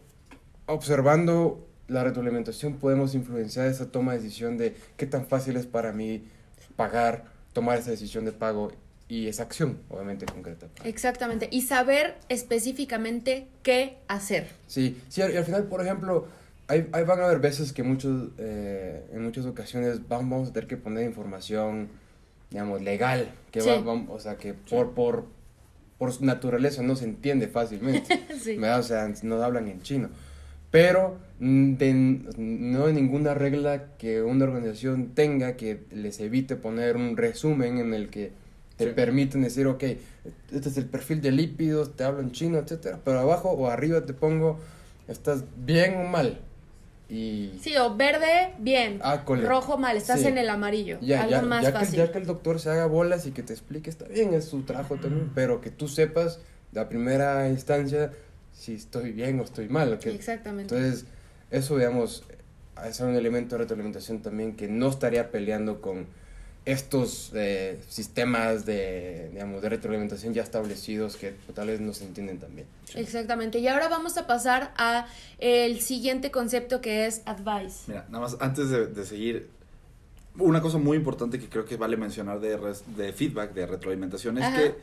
observando 0.67 1.67
la 1.89 2.03
retroalimentación 2.03 2.75
podemos 2.75 3.15
influenciar 3.15 3.67
esa 3.67 3.87
toma 3.93 4.13
de 4.13 4.19
decisión 4.19 4.59
de 4.59 4.75
qué 4.97 5.07
tan 5.07 5.27
fácil 5.27 5.57
es 5.57 5.67
para 5.67 5.93
mí 5.93 6.25
pagar, 6.77 7.25
tomar 7.53 7.79
esa 7.79 7.91
decisión 7.91 8.25
de 8.25 8.33
pago 8.33 8.73
y 9.09 9.29
esa 9.29 9.45
acción, 9.45 9.79
obviamente, 9.89 10.27
concreta. 10.27 10.67
Exactamente. 10.85 11.49
Y 11.51 11.63
saber 11.63 12.17
específicamente 12.29 13.47
qué 13.63 13.99
hacer. 14.09 14.49
Sí, 14.67 15.01
sí, 15.09 15.21
y 15.21 15.37
al 15.37 15.45
final, 15.45 15.65
por 15.65 15.81
ejemplo, 15.81 16.27
hay, 16.69 16.89
hay 16.93 17.05
van 17.05 17.21
a 17.21 17.25
haber 17.27 17.39
veces 17.39 17.73
que 17.73 17.83
muchos, 17.83 18.31
eh, 18.39 19.07
en 19.13 19.23
muchas 19.23 19.47
ocasiones 19.47 20.09
vamos, 20.09 20.31
vamos 20.31 20.49
a 20.51 20.53
tener 20.53 20.69
que 20.69 20.77
poner 20.77 21.05
información, 21.07 21.89
digamos, 22.51 22.83
legal, 22.83 23.31
que 23.53 23.61
Sí. 23.61 23.69
va- 23.69 23.79
vam- 23.79 24.07
o 24.11 24.19
sea, 24.19 24.37
que 24.37 24.55
por, 24.55 24.93
por, 24.95 25.27
por 25.99 26.13
su 26.13 26.25
naturaleza 26.25 26.83
no 26.83 26.97
se 26.97 27.05
entiende 27.05 27.47
fácilmente. 27.49 28.21
Sí. 28.43 28.57
¿verdad? 28.57 28.81
O 28.81 28.83
sea, 28.83 29.13
no 29.23 29.43
hablan 29.43 29.69
en 29.69 29.83
chino. 29.83 30.09
Pero 30.71 31.17
mm, 31.39 31.75
de- 31.77 32.21
no 32.39 32.87
hay 32.87 32.93
ninguna 32.93 33.35
regla 33.35 33.85
que 33.99 34.23
una 34.23 34.45
organización 34.45 35.11
tenga 35.15 35.57
que 35.57 35.81
les 35.91 36.21
evite 36.21 36.57
poner 36.57 36.97
un 36.97 37.17
resumen 37.17 37.79
en 37.79 37.95
el 37.95 38.09
que 38.09 38.33
te 38.77 38.85
Sí. 38.89 38.91
permiten 38.95 39.43
decir, 39.43 39.67
ok, 39.67 39.83
este 40.53 40.69
es 40.69 40.77
el 40.77 40.87
perfil 40.87 41.21
de 41.23 41.31
lípidos, 41.33 41.97
te 41.97 42.05
hablo 42.05 42.21
en 42.21 42.33
chino, 42.33 42.59
etcétera, 42.59 43.01
pero 43.05 43.21
abajo 43.21 43.51
o 43.51 43.69
arriba 43.71 44.05
te 44.05 44.13
pongo, 44.13 44.59
estás 45.09 45.45
bien 45.65 45.97
o 45.97 46.05
mal. 46.05 46.41
Y 47.09 47.53
Sí, 47.61 47.77
o 47.77 47.95
verde, 47.97 48.53
bien. 48.59 48.99
Ah, 49.03 49.25
cole. 49.25 49.47
Rojo, 49.47 49.79
mal. 49.79 49.97
Estás 49.97 50.21
Sí. 50.23 50.27
en 50.27 50.39
el 50.39 50.49
amarillo. 50.51 50.99
ya, 51.01 51.21
Algo 51.23 51.31
ya, 51.31 51.43
más 51.43 51.63
ya 51.63 51.73
que, 51.73 51.79
fácil. 51.79 51.97
ya 51.99 52.11
que 52.11 52.19
el 52.19 52.27
doctor 52.27 52.59
se 52.59 52.69
haga 52.71 52.87
bolas 52.87 53.27
y 53.27 53.31
que 53.31 53.43
te 53.45 53.53
explique, 53.53 53.89
está 53.89 54.07
bien, 54.07 54.35
es 54.35 54.47
su 54.47 54.63
trabajo 54.63 54.97
también, 54.97 55.31
pero 55.35 55.61
que 55.61 55.71
tú 55.71 55.87
sepas 55.87 56.41
de 56.73 56.81
la 56.81 56.89
primera 56.89 57.49
instancia 57.49 58.11
si 58.59 58.75
estoy 58.75 59.13
bien 59.13 59.39
o 59.41 59.45
estoy 59.45 59.69
mal. 59.69 59.93
¿ok? 59.93 60.07
Exactamente. 60.07 60.75
Entonces, 60.75 61.05
eso, 61.51 61.77
digamos, 61.77 62.25
es 62.85 63.01
un 63.01 63.15
elemento 63.15 63.55
de 63.57 63.63
retroalimentación 63.63 64.21
también 64.23 64.57
que 64.57 64.69
no 64.69 64.89
estaría 64.89 65.31
peleando 65.31 65.81
con 65.81 66.07
estos 66.65 67.31
eh, 67.35 67.79
sistemas 67.89 68.67
de, 68.67 69.29
digamos, 69.33 69.63
de 69.63 69.69
retroalimentación 69.69 70.35
ya 70.35 70.43
establecidos 70.43 71.17
que 71.17 71.33
tal 71.55 71.69
vez 71.69 71.81
no 71.81 71.93
se 71.95 72.05
entienden 72.05 72.39
también. 72.41 72.67
Exactamente. 72.97 73.61
Y 73.61 73.69
ahora 73.69 73.89
vamos 73.89 74.17
a 74.19 74.27
pasar 74.27 74.73
a 74.77 75.07
el 75.39 75.81
siguiente 75.81 76.33
concepto 76.33 76.81
que 76.81 77.07
es 77.07 77.23
advice. 77.25 77.85
Mira, 77.87 78.05
nada 78.09 78.25
más 78.25 78.37
antes 78.41 78.69
de, 78.71 78.89
de 78.89 79.05
seguir, 79.07 79.49
una 80.39 80.61
cosa 80.61 80.79
muy 80.79 80.97
importante 80.97 81.39
que 81.39 81.49
creo 81.49 81.65
que 81.65 81.77
vale 81.77 81.97
mencionar 81.97 82.41
de, 82.41 82.57
res- 82.57 82.83
de 82.97 83.13
feedback, 83.13 83.53
de 83.55 83.65
retroalimentación, 83.67 84.37
es 84.39 84.45
Ajá. 84.47 84.57
que 84.57 84.75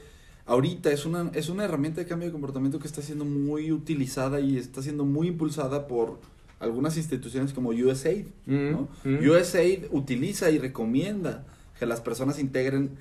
ahorita 0.45 0.91
es 0.91 1.05
una, 1.05 1.31
es 1.33 1.49
una 1.49 1.63
herramienta 1.65 2.01
de 2.01 2.07
cambio 2.07 2.27
de 2.27 2.31
comportamiento 2.31 2.79
que 2.79 2.87
está 2.87 3.01
siendo 3.01 3.25
muy 3.25 3.71
utilizada 3.71 4.39
y 4.39 4.57
está 4.57 4.81
siendo 4.81 5.05
muy 5.05 5.27
impulsada 5.27 5.87
por 5.87 6.19
algunas 6.59 6.97
instituciones 6.97 7.53
como 7.53 7.69
USAID. 7.69 8.25
¿no? 8.45 8.87
Mm, 9.03 9.09
mm. 9.09 9.29
USAID 9.29 9.85
utiliza 9.91 10.49
y 10.51 10.59
recomienda 10.59 11.45
que 11.79 11.85
las 11.85 12.01
personas 12.01 12.39
integren 12.39 12.91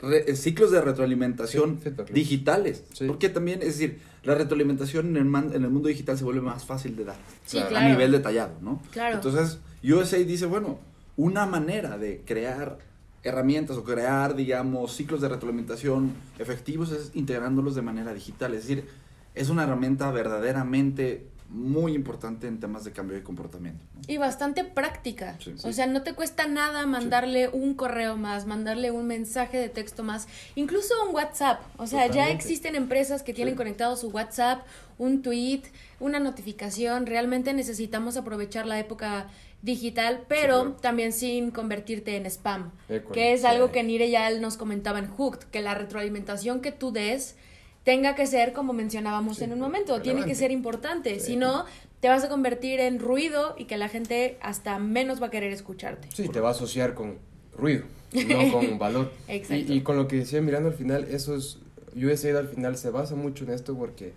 re- 0.00 0.30
eh, 0.30 0.36
ciclos 0.36 0.70
de 0.70 0.80
retroalimentación 0.80 1.80
Sí, 1.82 1.90
digitales. 2.12 2.84
Sí. 2.92 3.06
Porque 3.06 3.28
también, 3.28 3.60
es 3.62 3.78
decir, 3.78 3.98
la 4.24 4.34
retroalimentación 4.34 5.08
en 5.08 5.16
el, 5.16 5.24
man- 5.24 5.52
en 5.54 5.64
el 5.64 5.70
mundo 5.70 5.88
digital 5.88 6.18
se 6.18 6.24
vuelve 6.24 6.40
más 6.42 6.64
fácil 6.64 6.96
de 6.96 7.04
dar. 7.04 7.16
Sí, 7.46 7.58
a 7.58 7.68
claro. 7.68 7.88
nivel 7.88 8.12
detallado, 8.12 8.52
¿no? 8.60 8.82
Claro. 8.92 9.16
Entonces, 9.16 9.58
USA 9.82 10.18
dice, 10.18 10.46
bueno, 10.46 10.78
una 11.16 11.46
manera 11.46 11.96
de 11.98 12.22
crear 12.26 12.78
herramientas 13.22 13.76
o 13.76 13.84
crear, 13.84 14.34
digamos, 14.34 14.94
ciclos 14.94 15.20
de 15.20 15.28
retroalimentación 15.28 16.12
efectivos 16.38 16.92
es 16.92 17.10
integrándolos 17.14 17.74
de 17.74 17.82
manera 17.82 18.14
digital. 18.14 18.54
Es 18.54 18.66
decir, 18.66 18.86
es 19.34 19.48
una 19.50 19.64
herramienta 19.64 20.10
verdaderamente 20.10 21.26
muy 21.50 21.94
importante 21.94 22.46
en 22.46 22.60
temas 22.60 22.84
de 22.84 22.92
cambio 22.92 23.16
de 23.16 23.22
comportamiento. 23.22 23.84
¿no? 23.94 24.02
Y 24.06 24.18
bastante 24.18 24.64
práctica. 24.64 25.38
Sí, 25.42 25.54
o 25.62 25.72
sea, 25.72 25.86
no 25.86 26.02
te 26.02 26.12
cuesta 26.12 26.46
nada 26.46 26.86
mandarle 26.86 27.48
un 27.48 27.74
correo 27.74 28.16
más, 28.16 28.46
mandarle 28.46 28.90
un 28.90 29.06
mensaje 29.06 29.56
de 29.56 29.68
texto 29.70 30.04
más, 30.04 30.28
incluso 30.56 30.92
un 31.08 31.14
WhatsApp. 31.14 31.60
O 31.78 31.86
sea, 31.86 32.06
ya 32.08 32.30
existen 32.30 32.74
empresas 32.74 33.22
que 33.22 33.32
tienen 33.32 33.54
conectado 33.54 33.96
su 33.96 34.08
WhatsApp, 34.08 34.62
un 34.98 35.22
tweet, 35.22 35.62
una 36.00 36.20
notificación. 36.20 37.06
Realmente 37.06 37.54
necesitamos 37.54 38.16
aprovechar 38.18 38.66
la 38.66 38.78
época 38.78 39.28
digital, 39.62 40.24
pero 40.28 40.62
claro. 40.62 40.76
también 40.80 41.12
sin 41.12 41.50
convertirte 41.50 42.16
en 42.16 42.26
spam. 42.26 42.70
Que 43.12 43.32
es 43.32 43.40
sí. 43.40 43.46
algo 43.46 43.72
que 43.72 43.82
Nire 43.82 44.10
ya 44.10 44.30
nos 44.38 44.56
comentaba 44.56 44.98
en 44.98 45.06
Hooked, 45.06 45.48
que 45.50 45.62
la 45.62 45.74
retroalimentación 45.74 46.60
que 46.60 46.72
tú 46.72 46.92
des 46.92 47.36
tenga 47.84 48.14
que 48.14 48.26
ser 48.26 48.52
como 48.52 48.72
mencionábamos 48.72 49.38
Sí, 49.38 49.44
en 49.44 49.52
un 49.52 49.60
momento, 49.60 50.02
tiene 50.02 50.24
que 50.24 50.34
ser 50.34 50.50
importante, 50.50 51.20
si 51.20 51.36
no 51.36 51.64
te 52.00 52.08
vas 52.08 52.22
a 52.22 52.28
convertir 52.28 52.80
en 52.80 53.00
ruido 53.00 53.54
y 53.58 53.64
que 53.64 53.76
la 53.76 53.88
gente 53.88 54.38
hasta 54.40 54.78
menos 54.78 55.20
va 55.20 55.26
a 55.26 55.30
querer 55.30 55.52
escucharte. 55.52 56.08
Sí, 56.14 56.28
te 56.28 56.40
va 56.40 56.48
a 56.48 56.52
asociar 56.52 56.94
con 56.94 57.18
ruido, 57.56 57.84
no 58.12 58.52
con 58.52 58.78
valor. 58.78 59.12
Exacto. 59.26 59.72
Y, 59.72 59.78
y 59.78 59.80
con 59.80 59.96
lo 59.96 60.06
que 60.06 60.16
decía 60.16 60.40
mirando 60.40 60.68
al 60.68 60.74
final, 60.74 61.08
eso 61.10 61.34
es, 61.34 61.58
USAID 61.96 62.36
al 62.36 62.48
final 62.48 62.76
se 62.76 62.90
basa 62.90 63.16
mucho 63.16 63.44
en 63.44 63.50
esto 63.50 63.76
porque 63.76 64.12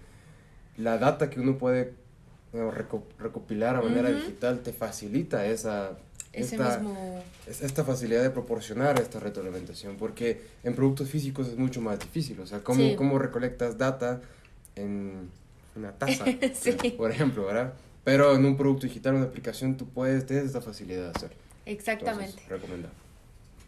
la 0.77 0.98
data 0.98 1.29
que 1.29 1.39
uno 1.39 1.57
puede 1.57 1.93
recopilar 2.53 3.75
a 3.77 3.81
manera 3.81 4.10
digital 4.12 4.60
te 4.60 4.74
facilita 4.74 5.46
esa, 5.46 5.98
Ese 6.34 6.55
esta, 6.55 6.77
mismo 6.79 7.24
esta 7.48 7.84
facilidad 7.84 8.22
de 8.24 8.29
proporcionar 8.29 9.00
esta 9.00 9.20
retroalimentación, 9.20 9.96
porque 9.98 10.41
en 10.63 10.75
productos 10.75 11.10
físicos 11.10 11.48
es 11.48 11.58
mucho 11.58 11.81
más 11.81 12.00
difícil, 12.00 12.39
o 12.39 12.46
sea, 12.48 12.60
¿cómo, 12.60 12.79
Sí. 12.81 12.96
cómo 12.98 13.20
recolectas 13.20 13.77
data 13.77 14.22
en 14.75 15.29
una 15.75 15.91
taza, 15.93 16.25
Sí. 16.53 16.91
por 16.98 17.12
ejemplo, 17.12 17.46
¿verdad? 17.46 17.74
Pero 18.03 18.36
en 18.36 18.43
un 18.46 18.58
producto 18.58 18.88
digital, 18.88 19.15
una 19.15 19.25
aplicación, 19.25 19.77
tú 19.77 19.88
puedes, 19.88 20.25
tienes 20.25 20.46
esta 20.48 20.62
facilidad 20.62 21.03
de 21.03 21.10
hacerlo. 21.12 21.36
exactamente. 21.65 22.25
Entonces, 22.31 22.50
recomendado. 22.50 22.93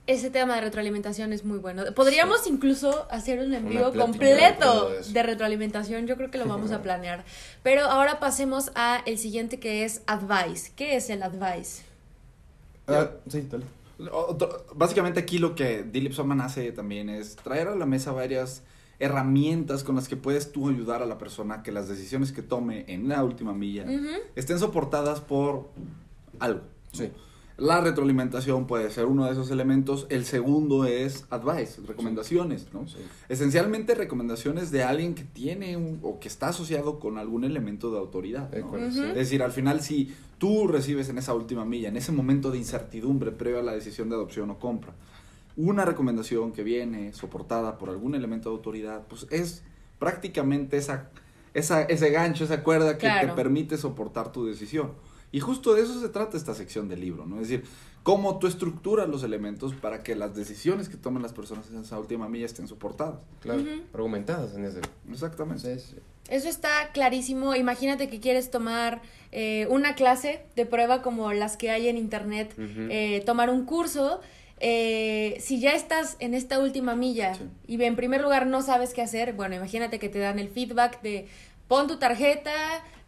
Ese 0.05 0.29
tema 0.29 0.55
de 0.55 0.61
retroalimentación 0.61 1.31
es 1.31 1.45
muy 1.45 1.59
bueno. 1.59 1.83
Podríamos 1.95 2.45
incluso 2.47 3.07
hacer 3.09 3.39
un 3.39 3.53
envío 3.53 3.89
de 3.91 3.97
completo 3.99 4.89
de 5.13 5.23
retroalimentación. 5.23 6.07
Yo 6.07 6.17
creo 6.17 6.29
que 6.29 6.37
lo 6.37 6.45
vamos 6.45 6.71
a 6.71 6.81
planear. 6.81 7.23
Pero 7.63 7.83
ahora 7.85 8.19
pasemos 8.19 8.71
a 8.75 9.01
el 9.05 9.17
siguiente 9.17 9.59
que 9.61 9.85
es 9.85 10.01
advice. 10.05 10.73
¿Qué 10.75 10.97
es 10.97 11.09
el 11.09 11.23
advice? 11.23 11.83
Ah, 12.87 13.11
sí, 13.29 13.47
dale. 13.49 13.63
Otro- 14.11 14.65
básicamente 14.75 15.21
aquí 15.21 15.37
lo 15.37 15.55
que 15.55 15.83
Dilip 15.83 16.11
Soman 16.11 16.41
hace 16.41 16.73
también 16.73 17.09
es 17.09 17.37
traer 17.37 17.69
a 17.69 17.75
la 17.75 17.85
mesa 17.85 18.11
varias 18.11 18.63
herramientas 18.99 19.85
con 19.85 19.95
las 19.95 20.09
que 20.09 20.17
puedes 20.17 20.51
tú 20.51 20.67
ayudar 20.69 21.01
a 21.01 21.05
la 21.05 21.17
persona 21.17 21.55
a 21.55 21.63
que 21.63 21.71
las 21.71 21.87
decisiones 21.87 22.33
que 22.33 22.41
tome 22.41 22.83
en 22.87 23.07
la 23.07 23.23
última 23.23 23.53
milla 23.53 23.85
estén 24.35 24.59
soportadas 24.59 25.21
por 25.21 25.69
algo. 26.39 26.59
¿no? 26.59 26.97
Sí. 26.97 27.11
La 27.57 27.81
retroalimentación 27.81 28.65
puede 28.65 28.89
ser 28.89 29.05
uno 29.05 29.25
de 29.25 29.31
esos 29.31 29.51
elementos. 29.51 30.07
El 30.09 30.25
segundo 30.25 30.85
es 30.85 31.25
advice, 31.29 31.81
recomendaciones, 31.85 32.67
¿no? 32.73 32.87
Sí. 32.87 32.97
Esencialmente 33.29 33.93
recomendaciones 33.93 34.71
de 34.71 34.83
alguien 34.83 35.13
que 35.13 35.23
tiene 35.23 35.77
un- 35.77 35.99
o 36.01 36.19
que 36.19 36.27
está 36.27 36.47
asociado 36.47 36.99
con 36.99 37.19
algún 37.19 37.43
elemento 37.43 37.91
de 37.91 37.99
autoridad. 37.99 38.51
Eh. 38.55 38.63
Es 39.09 39.15
decir, 39.15 39.43
al 39.43 39.51
final 39.51 39.81
si 39.81 40.15
tú 40.39 40.67
recibes 40.67 41.09
en 41.09 41.19
esa 41.19 41.35
última 41.35 41.63
milla, 41.63 41.89
en 41.89 41.95
ese 41.97 42.11
momento 42.11 42.49
de 42.49 42.57
incertidumbre 42.57 43.31
previo 43.31 43.59
a 43.59 43.63
la 43.63 43.73
decisión 43.73 44.09
de 44.09 44.15
adopción 44.15 44.49
o 44.49 44.57
compra, 44.57 44.93
una 45.55 45.85
recomendación 45.85 46.53
que 46.53 46.63
viene 46.63 47.13
soportada 47.13 47.77
por 47.77 47.89
algún 47.89 48.15
elemento 48.15 48.49
de 48.49 48.55
autoridad, 48.55 49.03
pues 49.07 49.27
es 49.29 49.61
prácticamente 49.99 50.77
esa, 50.77 51.11
esa, 51.53 51.83
ese 51.83 52.09
gancho, 52.09 52.45
esa 52.45 52.63
cuerda 52.63 52.93
que 52.97 53.05
Claro. 53.05 53.29
te 53.29 53.33
permite 53.35 53.77
soportar 53.77 54.31
tu 54.31 54.45
decisión. 54.47 54.91
Y 55.33 55.41
justo 55.41 55.73
de 55.73 55.81
eso 55.81 55.99
se 55.99 56.07
trata 56.07 56.37
esta 56.37 56.53
sección 56.53 56.87
del 56.87 57.01
libro, 57.01 57.25
¿no? 57.25 57.41
Es 57.41 57.49
decir, 57.49 57.65
cómo 58.03 58.37
tú 58.39 58.47
estructuras 58.47 59.09
los 59.09 59.23
elementos 59.23 59.73
para 59.73 60.03
que 60.03 60.15
las 60.15 60.35
decisiones 60.35 60.87
que 60.87 60.95
tomen 60.95 61.21
las 61.23 61.33
personas 61.33 61.69
en 61.71 61.79
esa 61.81 61.99
última 61.99 62.29
milla 62.29 62.45
estén 62.45 62.67
soportadas. 62.67 63.19
Claro, 63.41 63.63
argumentadas 63.93 64.53
en 64.55 64.63
ese. 64.65 64.79
Exactamente. 65.11 65.79
Sí, 65.79 65.87
sí. 65.89 65.95
Eso 66.29 66.47
está 66.47 66.91
clarísimo. 66.93 67.55
Imagínate 67.55 68.07
que 68.09 68.19
quieres 68.21 68.49
tomar 68.51 69.01
eh, 69.31 69.67
una 69.69 69.95
clase 69.95 70.45
de 70.55 70.65
prueba 70.65 71.01
como 71.01 71.33
las 71.33 71.57
que 71.57 71.69
hay 71.71 71.87
en 71.89 71.97
internet, 71.97 72.53
eh, 72.57 73.21
tomar 73.25 73.49
un 73.49 73.65
curso. 73.65 74.21
eh, 74.65 75.37
si 75.41 75.59
ya 75.59 75.71
estás 75.73 76.15
en 76.19 76.33
esta 76.33 76.59
última 76.59 76.95
milla 76.95 77.33
Sí. 77.35 77.41
y 77.67 77.83
en 77.83 77.97
primer 77.97 78.21
lugar 78.21 78.47
no 78.47 78.61
sabes 78.61 78.93
qué 78.93 79.01
hacer, 79.01 79.33
bueno, 79.33 79.55
imagínate 79.55 79.99
que 79.99 80.07
te 80.07 80.19
dan 80.19 80.39
el 80.39 80.47
feedback 80.47 81.01
de 81.01 81.27
pon 81.67 81.87
tu 81.87 81.97
tarjeta, 81.97 82.53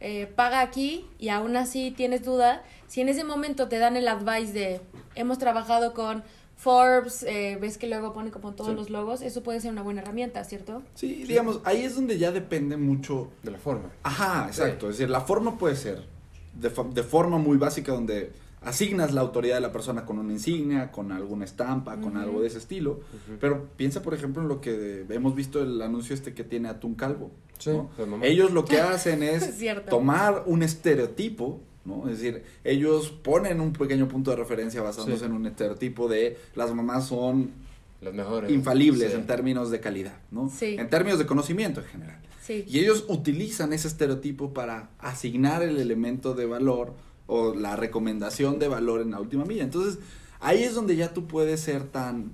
eh, 0.07 0.27
paga 0.27 0.61
aquí 0.61 1.07
y 1.17 1.29
aún 1.29 1.57
así 1.57 1.89
tienes 1.89 2.23
duda. 2.23 2.61
Si 2.87 3.01
en 3.01 3.09
ese 3.09 3.23
momento 3.23 3.67
te 3.67 3.79
dan 3.79 3.97
el 3.97 4.07
advice 4.07 4.53
de 4.53 4.81
hemos 5.15 5.39
trabajado 5.39 5.93
con 5.95 6.23
Forbes, 6.55 7.23
eh, 7.23 7.57
ves 7.59 7.77
que 7.79 7.87
luego 7.87 8.13
pone 8.13 8.29
como 8.29 8.53
todos 8.53 8.69
Sí. 8.69 8.75
los 8.75 8.89
logos, 8.91 9.21
eso 9.21 9.41
puede 9.41 9.59
ser 9.61 9.71
una 9.71 9.81
buena 9.81 10.01
herramienta, 10.01 10.43
¿cierto? 10.43 10.83
Sí, 10.93 11.23
digamos, 11.27 11.59
ahí 11.65 11.81
es 11.83 11.95
donde 11.95 12.17
ya 12.19 12.31
depende 12.31 12.77
mucho 12.77 13.31
De 13.43 13.49
la 13.51 13.57
forma. 13.57 13.89
Ajá, 14.03 14.45
exacto. 14.47 14.89
Es 14.89 14.97
decir, 14.97 15.09
la 15.09 15.21
forma 15.21 15.57
puede 15.57 15.75
ser 15.75 16.03
de, 16.53 16.69
de 16.93 17.03
forma 17.03 17.37
muy 17.39 17.57
básica 17.57 17.91
donde 17.91 18.31
asignas 18.65 19.13
la 19.13 19.21
autoridad 19.21 19.55
de 19.55 19.61
la 19.61 19.71
persona 19.71 20.05
con 20.05 20.19
una 20.19 20.33
insignia, 20.33 20.91
con 20.91 21.11
alguna 21.11 21.45
estampa, 21.45 21.99
con 22.01 22.17
algo 22.17 22.41
de 22.41 22.47
ese 22.47 22.57
estilo. 22.57 22.99
Pero 23.39 23.67
piensa, 23.77 24.01
por 24.01 24.13
ejemplo, 24.13 24.41
en 24.41 24.47
lo 24.47 24.59
que 24.61 25.05
hemos 25.09 25.35
visto 25.35 25.61
el 25.63 25.81
anuncio 25.81 26.13
este 26.13 26.33
que 26.33 26.43
tiene 26.43 26.67
Atún 26.69 26.95
Calvo. 26.95 27.31
Sí. 27.59 27.71
Ellos 28.23 28.51
lo 28.51 28.65
que 28.65 28.79
hacen 28.81 29.23
Es 29.23 29.55
tomar 29.89 30.43
un 30.45 30.61
estereotipo, 30.63 31.61
¿no? 31.85 32.09
Es 32.09 32.19
decir, 32.19 32.43
ellos 32.63 33.09
ponen 33.11 33.61
un 33.61 33.71
pequeño 33.71 34.07
punto 34.07 34.31
de 34.31 34.37
referencia 34.37 34.81
basándose 34.81 35.19
Sí. 35.19 35.25
en 35.25 35.31
un 35.33 35.45
estereotipo 35.45 36.07
de 36.09 36.37
las 36.55 36.73
mamás 36.73 37.07
son 37.07 37.51
Los 38.01 38.13
mejores. 38.13 38.51
infalibles 38.51 39.11
Sí. 39.11 39.17
en 39.17 39.25
términos 39.27 39.71
de 39.71 39.79
calidad, 39.79 40.17
¿no? 40.31 40.49
Sí. 40.49 40.75
En 40.77 40.89
términos 40.89 41.19
de 41.19 41.25
conocimiento 41.25 41.79
en 41.81 41.87
general. 41.87 42.19
Sí. 42.41 42.63
Y 42.67 42.79
ellos 42.79 43.05
utilizan 43.07 43.71
ese 43.73 43.87
estereotipo 43.87 44.53
para 44.53 44.89
asignar 44.99 45.63
el 45.63 45.77
elemento 45.79 46.33
de 46.35 46.45
valor 46.45 46.93
o 47.27 47.53
la 47.55 47.75
recomendación 47.75 48.59
de 48.59 48.67
valor 48.67 49.01
en 49.01 49.11
la 49.11 49.19
última 49.19 49.45
milla. 49.45 49.63
Entonces, 49.63 49.99
ahí 50.39 50.63
es 50.63 50.75
donde 50.75 50.95
ya 50.95 51.13
tú 51.13 51.27
puedes 51.27 51.59
ser 51.61 51.83
tan 51.83 52.33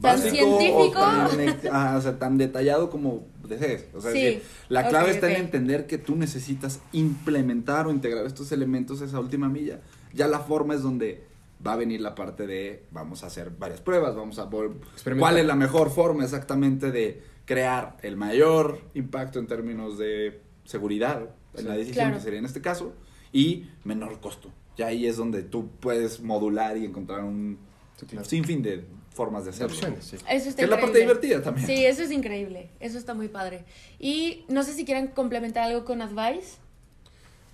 Tan 0.00 0.18
científico. 0.18 0.78
o 0.78 0.90
tan, 0.90 1.28
ah, 1.72 1.94
o 1.98 2.00
sea, 2.02 2.18
tan 2.18 2.36
detallado 2.36 2.90
como 2.90 3.26
desees. 3.48 3.86
O 3.94 4.00
sea, 4.00 4.10
es 4.10 4.14
decir, 4.14 4.42
la 4.68 4.88
clave 4.88 5.10
está 5.10 5.30
en 5.30 5.36
entender 5.40 5.86
que 5.86 5.96
tú 5.98 6.16
necesitas 6.16 6.80
implementar 6.92 7.86
o 7.86 7.90
integrar 7.90 8.26
estos 8.26 8.52
elementos 8.52 9.00
a 9.00 9.06
esa 9.06 9.20
última 9.20 9.48
milla. 9.48 9.80
Ya 10.12 10.26
la 10.28 10.40
forma 10.40 10.74
es 10.74 10.82
donde 10.82 11.24
va 11.66 11.72
a 11.72 11.76
venir 11.76 12.02
la 12.02 12.14
parte 12.14 12.46
de 12.46 12.84
vamos 12.90 13.24
a 13.24 13.28
hacer 13.28 13.50
varias 13.58 13.80
pruebas, 13.80 14.14
vamos 14.14 14.38
a 14.38 14.42
Experimentar. 14.42 15.18
cuál 15.18 15.38
es 15.38 15.46
la 15.46 15.54
mejor 15.56 15.90
forma 15.90 16.24
exactamente 16.24 16.90
de 16.90 17.22
crear 17.46 17.96
el 18.02 18.16
mayor 18.16 18.80
impacto 18.92 19.38
en 19.38 19.46
términos 19.46 19.96
de 19.96 20.40
seguridad 20.64 21.22
en 21.54 21.60
Sí. 21.62 21.64
la 21.68 21.74
decisión 21.74 22.04
Claro. 22.06 22.16
que 22.16 22.22
sería 22.22 22.38
en 22.40 22.44
este 22.44 22.60
caso 22.60 22.92
y 23.32 23.68
menor 23.84 24.20
costo. 24.20 24.50
Ya 24.76 24.86
ahí 24.88 25.06
es 25.06 25.16
donde 25.16 25.42
tú 25.42 25.68
puedes 25.80 26.20
modular 26.20 26.76
y 26.76 26.84
encontrar 26.84 27.24
un 27.24 27.58
Sí, 27.98 28.04
claro. 28.06 28.24
sinfín 28.26 28.62
de 28.62 28.84
formas 29.14 29.44
de 29.46 29.50
De 29.50 29.54
hacerlo. 29.56 29.74
opciones, 29.74 30.04
sí. 30.04 30.16
Eso 30.28 30.48
está 30.50 30.56
Que 30.56 30.64
es 30.64 30.68
la 30.70 30.76
parte 30.76 31.00
increíble. 31.00 31.14
divertida 31.14 31.42
también. 31.42 31.66
Sí, 31.66 31.86
eso 31.86 32.02
es 32.02 32.10
increíble. 32.10 32.68
Eso 32.80 32.98
está 32.98 33.14
muy 33.14 33.28
padre. 33.28 33.64
Y 33.98 34.44
no 34.48 34.62
sé 34.62 34.74
si 34.74 34.84
quieran 34.84 35.08
complementar 35.08 35.62
algo 35.64 35.86
con 35.86 36.02
Advice. 36.02 36.58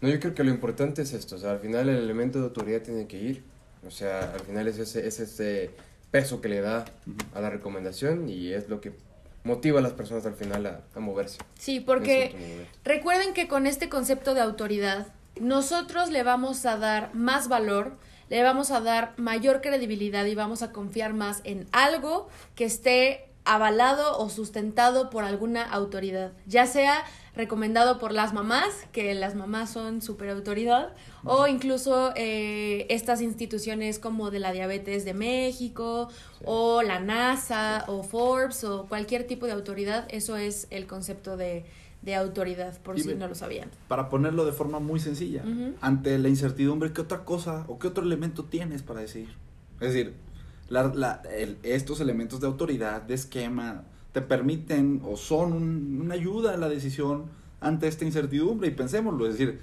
No, 0.01 0.09
yo 0.09 0.19
creo 0.19 0.35
que 0.35 0.43
lo 0.43 0.51
importante 0.51 1.03
es 1.03 1.13
esto, 1.13 1.37
o 1.37 1.39
sea, 1.39 1.53
al 1.53 1.61
final 1.61 1.89
el 1.89 1.97
elemento 1.99 2.41
de 2.41 2.47
autoridad 2.47 2.83
tiene 2.83 3.07
que 3.07 3.19
ir, 3.23 3.45
o 3.87 3.91
sea, 3.93 4.33
al 4.35 4.41
final 4.41 4.67
es 4.67 4.79
ese, 4.79 5.07
es 5.07 5.21
ese 5.21 5.71
peso 6.11 6.41
que 6.41 6.49
le 6.49 6.61
da 6.61 6.85
a 7.35 7.41
la 7.41 7.51
recomendación 7.51 8.29
y 8.29 8.53
es 8.53 8.69
lo 8.69 8.81
que 8.81 8.95
motiva 9.45 9.79
a 9.79 9.83
las 9.83 9.93
personas 9.93 10.27
al 10.27 10.35
final 10.35 10.67
a, 10.67 10.83
a 10.97 10.99
moverse. 10.99 11.39
Sí, 11.57 11.79
porque 11.79 12.67
recuerden 12.85 13.33
que 13.33 13.47
con 13.47 13.69
este 13.69 13.89
concepto 13.89 14.35
de 14.35 14.41
autoridad, 14.41 15.07
nosotros 15.41 16.11
le 16.11 16.23
vamos 16.23 16.67
a 16.67 16.77
dar 16.77 17.15
más 17.15 17.49
valor, 17.49 17.97
le 18.29 18.43
vamos 18.43 18.71
a 18.71 18.81
dar 18.81 19.15
mayor 19.17 19.61
credibilidad 19.61 20.25
y 20.25 20.35
vamos 20.35 20.63
a 20.63 20.73
confiar 20.73 21.13
más 21.13 21.41
en 21.45 21.67
algo 21.73 22.29
que 22.55 22.65
esté 22.65 23.29
avalado 23.45 24.19
o 24.19 24.31
sustentado 24.31 25.11
por 25.11 25.25
alguna 25.25 25.65
autoridad, 25.65 26.33
ya 26.47 26.67
sea 26.67 27.05
recomendado 27.35 27.99
por 27.99 28.13
las 28.13 28.33
mamás, 28.35 28.87
que 28.93 29.15
las 29.15 29.35
mamás 29.35 29.71
son 29.71 30.03
super 30.03 30.29
autoridad, 30.29 30.95
o 31.25 31.47
incluso 31.47 32.13
eh, 32.15 32.87
estas 32.91 33.23
instituciones 33.23 33.99
como 33.99 34.31
de 34.31 34.39
la 34.39 34.53
diabetes 34.53 35.05
de 35.05 35.15
México, 35.15 36.09
o 36.45 36.83
la 36.83 37.01
NASA, 37.01 37.85
o 37.89 38.03
Forbes, 38.03 38.65
o 38.65 38.87
cualquier 38.87 39.27
tipo 39.27 39.47
de 39.47 39.53
autoridad, 39.53 40.07
eso 40.11 40.37
es 40.37 40.67
el 40.71 40.87
concepto 40.87 41.37
de, 41.37 41.65
de 42.03 42.15
autoridad, 42.17 42.77
por 42.83 42.97
si 43.01 43.15
no 43.15 43.29
lo 43.29 43.35
sabían. 43.35 43.69
Para 43.89 44.09
ponerlo 44.09 44.45
de 44.45 44.53
forma 44.53 44.81
muy 44.81 44.99
sencilla, 45.01 45.45
ante 45.81 46.19
la 46.19 46.29
incertidumbre, 46.29 46.93
¿qué 46.93 47.01
otra 47.01 47.25
cosa 47.25 47.65
o 47.69 47.79
qué 47.79 47.87
otro 47.89 48.03
elemento 48.05 48.45
tienes 48.45 48.83
para 48.83 49.01
decidir? 49.01 49.31
Es 49.81 49.93
decir, 49.93 50.15
la- 50.69 50.93
la- 50.95 51.23
el- 51.37 51.59
estos 51.63 52.01
elementos 52.01 52.41
de 52.41 52.47
autoridad, 52.47 53.03
de 53.03 53.15
esquema, 53.15 53.85
te 54.13 54.21
permiten 54.21 55.01
o 55.05 55.17
son 55.17 55.53
un- 55.53 56.01
una 56.03 56.15
ayuda 56.15 56.55
a 56.55 56.57
la 56.57 56.69
decisión 56.69 57.25
ante 57.61 57.87
esta 57.89 58.05
incertidumbre. 58.05 58.69
Y 58.69 58.73
pensémoslo, 58.73 59.27
es 59.27 59.39
decir, 59.39 59.61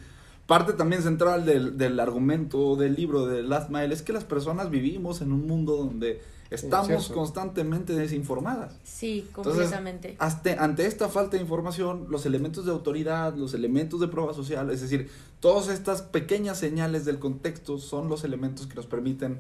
parte 0.49 0.73
también 0.73 1.01
central 1.01 1.45
del, 1.45 1.77
del 1.77 1.97
argumento 2.01 2.75
del 2.75 2.95
libro 2.95 3.25
de 3.25 3.41
Last 3.43 3.69
Mile 3.69 3.93
es 3.93 4.01
que 4.01 4.11
las 4.11 4.25
personas 4.25 4.69
vivimos 4.69 5.21
en 5.21 5.31
un 5.31 5.47
mundo 5.47 5.77
donde 5.77 6.21
estamos 6.49 7.09
constantemente 7.09 7.93
desinformadas. 7.93 8.73
Sí, 8.83 9.23
Entonces, 9.27 9.53
completamente. 9.53 10.15
hasta- 10.19 10.61
ante 10.61 10.87
esta 10.87 11.07
falta 11.07 11.37
de 11.37 11.43
información, 11.43 12.07
los 12.09 12.25
elementos 12.25 12.65
de 12.65 12.71
autoridad, 12.71 13.35
los 13.35 13.53
elementos 13.53 13.99
de 13.99 14.07
prueba 14.07 14.33
social, 14.33 14.69
es 14.71 14.81
decir, 14.81 15.09
todas 15.39 15.69
estas 15.69 16.01
pequeñas 16.01 16.57
señales 16.57 17.05
del 17.05 17.19
contexto 17.19 17.77
son 17.77 18.09
los 18.09 18.23
elementos 18.23 18.65
que 18.67 18.73
nos 18.75 18.87
permiten... 18.87 19.39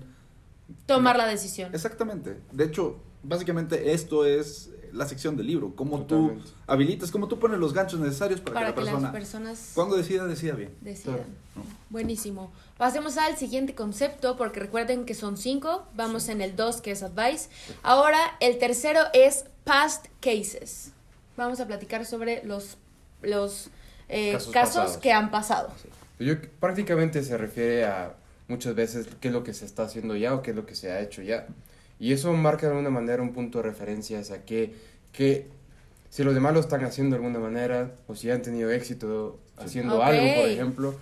Tomar 0.85 1.17
la 1.17 1.25
decisión. 1.25 1.73
Exactamente. 1.73 2.37
De 2.51 2.65
hecho, 2.65 2.97
básicamente 3.23 3.91
esto 3.93 4.23
es 4.25 4.69
la 4.93 5.07
sección 5.07 5.37
del 5.37 5.47
libro, 5.47 5.75
cómo 5.75 6.03
tú 6.05 6.29
Totalmente. 6.29 6.51
habilitas, 6.67 7.11
cómo 7.11 7.27
tú 7.27 7.39
pones 7.39 7.59
los 7.59 7.73
ganchos 7.73 7.99
necesarios 7.99 8.41
para, 8.41 8.53
Para 8.53 8.67
que 8.69 8.73
que 8.75 8.79
la 8.85 8.85
las 8.85 8.93
persona, 8.93 9.11
personas 9.11 9.71
cuando 9.75 9.95
decida, 9.97 10.25
decida 10.25 10.53
bien. 10.53 10.75
decidan. 10.81 11.15
Claro. 11.15 11.29
¿no? 11.55 11.63
Buenísimo. 11.89 12.51
Pasemos 12.77 13.17
al 13.17 13.37
siguiente 13.37 13.75
concepto, 13.75 14.37
porque 14.37 14.59
recuerden 14.59 15.05
que 15.05 15.13
son 15.13 15.37
cinco. 15.37 15.85
Vamos 15.95 16.29
en 16.29 16.41
el 16.41 16.55
dos, 16.55 16.81
que 16.81 16.91
es 16.91 17.03
advice. 17.03 17.49
Ahora, 17.83 18.19
el 18.39 18.57
tercero 18.57 19.01
es 19.13 19.45
past 19.63 20.05
cases. 20.21 20.91
Vamos 21.35 21.59
a 21.59 21.67
platicar 21.67 22.05
sobre 22.05 22.43
los, 22.45 22.77
los 23.21 23.69
eh, 24.07 24.33
Casos 24.33 24.51
casos, 24.53 24.97
que 24.97 25.11
han 25.11 25.31
pasado. 25.31 25.69
Yo 26.19 26.35
prácticamente 26.59 27.23
se 27.23 27.37
refiere 27.37 27.85
a 27.85 28.15
muchas 28.47 28.75
veces 28.75 29.07
qué 29.21 29.27
es 29.29 29.33
lo 29.33 29.43
que 29.43 29.53
se 29.53 29.65
está 29.65 29.83
haciendo 29.83 30.15
ya 30.15 30.33
o 30.33 30.41
qué 30.41 30.51
es 30.51 30.55
lo 30.55 30.65
que 30.65 30.75
se 30.75 30.91
ha 30.91 30.99
hecho 31.01 31.21
ya. 31.21 31.47
Y 31.99 32.13
eso 32.13 32.31
marca 32.33 32.65
de 32.67 32.71
alguna 32.73 32.89
manera 32.89 33.21
un 33.21 33.33
punto 33.33 33.57
de 33.59 33.65
referencia 33.65 34.19
hacia 34.19 34.45
que, 34.45 34.73
que 35.11 35.47
si 36.09 36.23
los 36.23 36.33
demás 36.33 36.53
lo 36.53 36.59
están 36.61 36.83
haciendo 36.85 37.15
de 37.17 37.23
alguna 37.23 37.39
manera 37.39 37.91
o 38.07 38.15
si 38.15 38.31
han 38.31 38.41
tenido 38.41 38.71
éxito 38.71 39.37
haciendo 39.57 39.97
Ok. 39.97 40.03
algo, 40.03 40.35
por 40.41 40.49
ejemplo, 40.49 40.95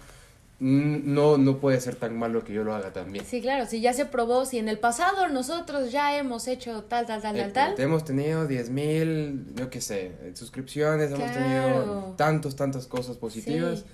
no, 0.60 1.38
no 1.38 1.58
puede 1.60 1.80
ser 1.80 1.96
tan 1.98 2.18
malo 2.18 2.44
que 2.44 2.52
yo 2.52 2.64
lo 2.64 2.74
haga 2.74 2.92
también. 2.92 3.24
Sí, 3.26 3.42
claro, 3.42 3.68
si 3.68 3.80
ya 3.80 3.94
se 3.94 4.06
probó, 4.08 4.44
si 4.46 4.58
en 4.58 4.70
el 4.70 4.80
pasado 4.80 5.28
nosotros 5.28 5.92
ya 5.92 6.18
hemos 6.18 6.48
hecho 6.48 6.84
tal, 6.86 7.06
tal, 7.06 7.22
tal, 7.22 7.36
tal, 7.36 7.54
tal. 7.54 7.76
Hemos 7.80 8.04
tenido 8.06 8.48
10 8.48 8.72
mil, 8.72 9.46
yo 9.56 9.70
qué 9.70 9.82
sé, 9.82 10.14
suscripciones, 10.34 11.12
hemos 11.12 11.30
Claro. 11.32 11.34
tenido 11.44 12.14
tantos, 12.18 12.56
tantas 12.56 12.88
cosas 12.88 13.18
positivas. 13.18 13.80
Sí. 13.82 13.86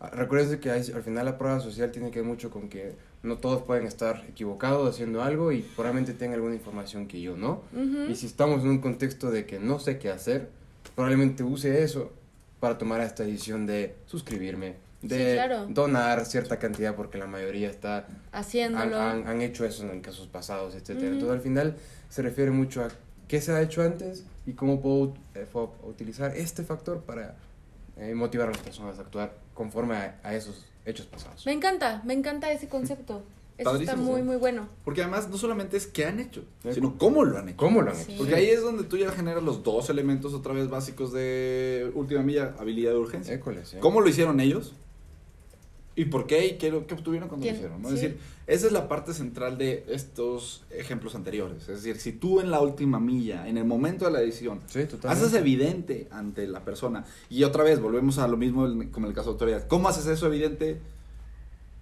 Ah, 0.00 0.10
Recuerden 0.12 0.60
que 0.60 0.70
hay- 0.70 0.92
al 0.94 1.02
final 1.02 1.24
la 1.24 1.38
prueba 1.38 1.58
social 1.60 1.90
tiene 1.90 2.10
que 2.10 2.20
ver 2.20 2.28
mucho 2.28 2.50
con 2.50 2.68
que 2.68 2.94
no 3.24 3.38
todos 3.38 3.62
pueden 3.62 3.86
estar 3.86 4.24
equivocados 4.28 4.88
haciendo 4.94 5.22
algo 5.22 5.50
y 5.52 5.62
probablemente 5.62 6.12
tengan 6.12 6.34
alguna 6.34 6.54
información 6.54 7.06
que 7.08 7.20
yo 7.20 7.36
no. 7.36 7.62
Y 8.08 8.14
si 8.16 8.26
estamos 8.26 8.62
en 8.62 8.68
un 8.70 8.78
contexto 8.78 9.30
de 9.30 9.46
que 9.46 9.58
no 9.58 9.78
sé 9.80 9.98
qué 9.98 10.10
hacer, 10.10 10.48
probablemente 10.94 11.42
use 11.42 11.82
eso 11.82 12.12
para 12.60 12.78
tomar 12.78 13.00
esta 13.00 13.24
decisión 13.24 13.66
de 13.66 13.94
suscribirme, 14.06 14.76
de 15.02 15.18
Sí, 15.30 15.34
claro. 15.34 15.66
donar 15.68 16.24
cierta 16.24 16.58
cantidad 16.58 16.94
porque 16.94 17.18
la 17.18 17.26
mayoría 17.26 17.68
está 17.68 18.06
Haciéndolo. 18.32 18.98
han- 19.00 19.26
han 19.26 19.40
hecho 19.42 19.64
eso 19.64 19.90
en 19.90 20.00
casos 20.00 20.28
pasados, 20.28 20.74
etcétera. 20.74 21.06
Ujú. 21.08 21.14
Entonces 21.14 21.30
al 21.36 21.40
final 21.42 21.76
se 22.08 22.22
refiere 22.22 22.50
mucho 22.50 22.82
a 22.84 22.88
qué 23.28 23.40
se 23.40 23.52
ha 23.52 23.60
hecho 23.60 23.82
antes 23.82 24.24
y 24.46 24.52
cómo 24.52 24.80
puedo 24.80 25.14
eh, 25.34 25.46
puedo 25.50 25.72
utilizar 25.84 26.34
este 26.36 26.62
factor 26.62 27.00
para 27.00 27.34
eh, 27.98 28.14
motivar 28.14 28.48
a 28.48 28.52
las 28.52 28.60
personas 28.60 28.98
a 28.98 29.02
actuar 29.02 29.34
conforme 29.54 29.96
a, 29.96 30.20
a 30.22 30.34
esos 30.34 30.64
hechos 30.84 31.06
pasados. 31.06 31.44
Me 31.46 31.52
encanta, 31.52 32.02
me 32.04 32.14
encanta 32.14 32.50
ese 32.52 32.68
concepto. 32.68 33.22
Eso 33.56 33.76
está 33.76 33.94
muy, 33.94 34.22
muy 34.22 34.34
bueno. 34.36 34.68
Porque 34.84 35.02
además 35.02 35.28
no 35.28 35.36
solamente 35.38 35.76
es 35.76 35.86
qué 35.86 36.06
han 36.06 36.18
hecho, 36.18 36.42
Eh, 36.64 36.72
sino 36.74 36.98
cómo 36.98 37.24
lo 37.24 37.38
han 37.38 37.48
hecho. 37.50 37.56
¿Cómo 37.56 37.82
lo 37.82 37.90
han 37.90 37.96
Sí. 37.96 38.02
hecho? 38.12 38.18
Porque 38.18 38.34
ahí 38.34 38.48
es 38.48 38.60
donde 38.62 38.82
tú 38.82 38.96
ya 38.96 39.12
generas 39.12 39.44
los 39.44 39.62
dos 39.62 39.88
elementos 39.90 40.34
otra 40.34 40.52
vez 40.52 40.68
básicos 40.68 41.12
de 41.12 41.88
última 41.94 42.22
milla, 42.22 42.56
habilidad 42.58 42.90
de 42.90 42.98
urgencia. 42.98 43.32
École, 43.34 43.64
sí. 43.64 43.76
¿Cómo 43.78 44.00
lo 44.00 44.08
hicieron 44.08 44.40
ellos? 44.40 44.74
¿Y 45.96 46.06
por 46.06 46.26
qué? 46.26 46.46
¿Y 46.46 46.52
qué, 46.58 46.70
lo- 46.72 46.86
qué 46.86 46.94
obtuvieron 46.94 47.28
cuando 47.28 47.46
lo 47.46 47.52
hicieron? 47.52 47.80
¿no? 47.80 47.88
sí. 47.88 47.94
Es 47.94 48.00
decir, 48.00 48.18
esa 48.46 48.66
es 48.66 48.72
la 48.72 48.88
parte 48.88 49.14
central 49.14 49.56
de 49.58 49.84
estos 49.88 50.64
ejemplos 50.70 51.14
anteriores. 51.14 51.62
Es 51.68 51.82
decir, 51.82 51.98
si 52.00 52.12
tú 52.12 52.40
en 52.40 52.50
la 52.50 52.60
última 52.60 52.98
milla, 53.00 53.46
en 53.48 53.58
el 53.58 53.64
momento 53.64 54.04
de 54.04 54.10
la 54.10 54.18
decisión, 54.20 54.60
Sí, 54.66 54.86
haces 55.04 55.32
evidente 55.34 56.08
ante 56.10 56.46
la 56.48 56.64
persona, 56.64 57.04
y 57.30 57.44
otra 57.44 57.62
vez 57.64 57.80
volvemos 57.80 58.18
a 58.18 58.26
lo 58.28 58.36
mismo 58.36 58.62
como 58.90 59.06
en 59.06 59.10
el 59.10 59.14
caso 59.14 59.28
de 59.30 59.32
autoridad, 59.34 59.66
¿cómo 59.68 59.88
haces 59.88 60.06
eso 60.06 60.26
evidente? 60.26 60.78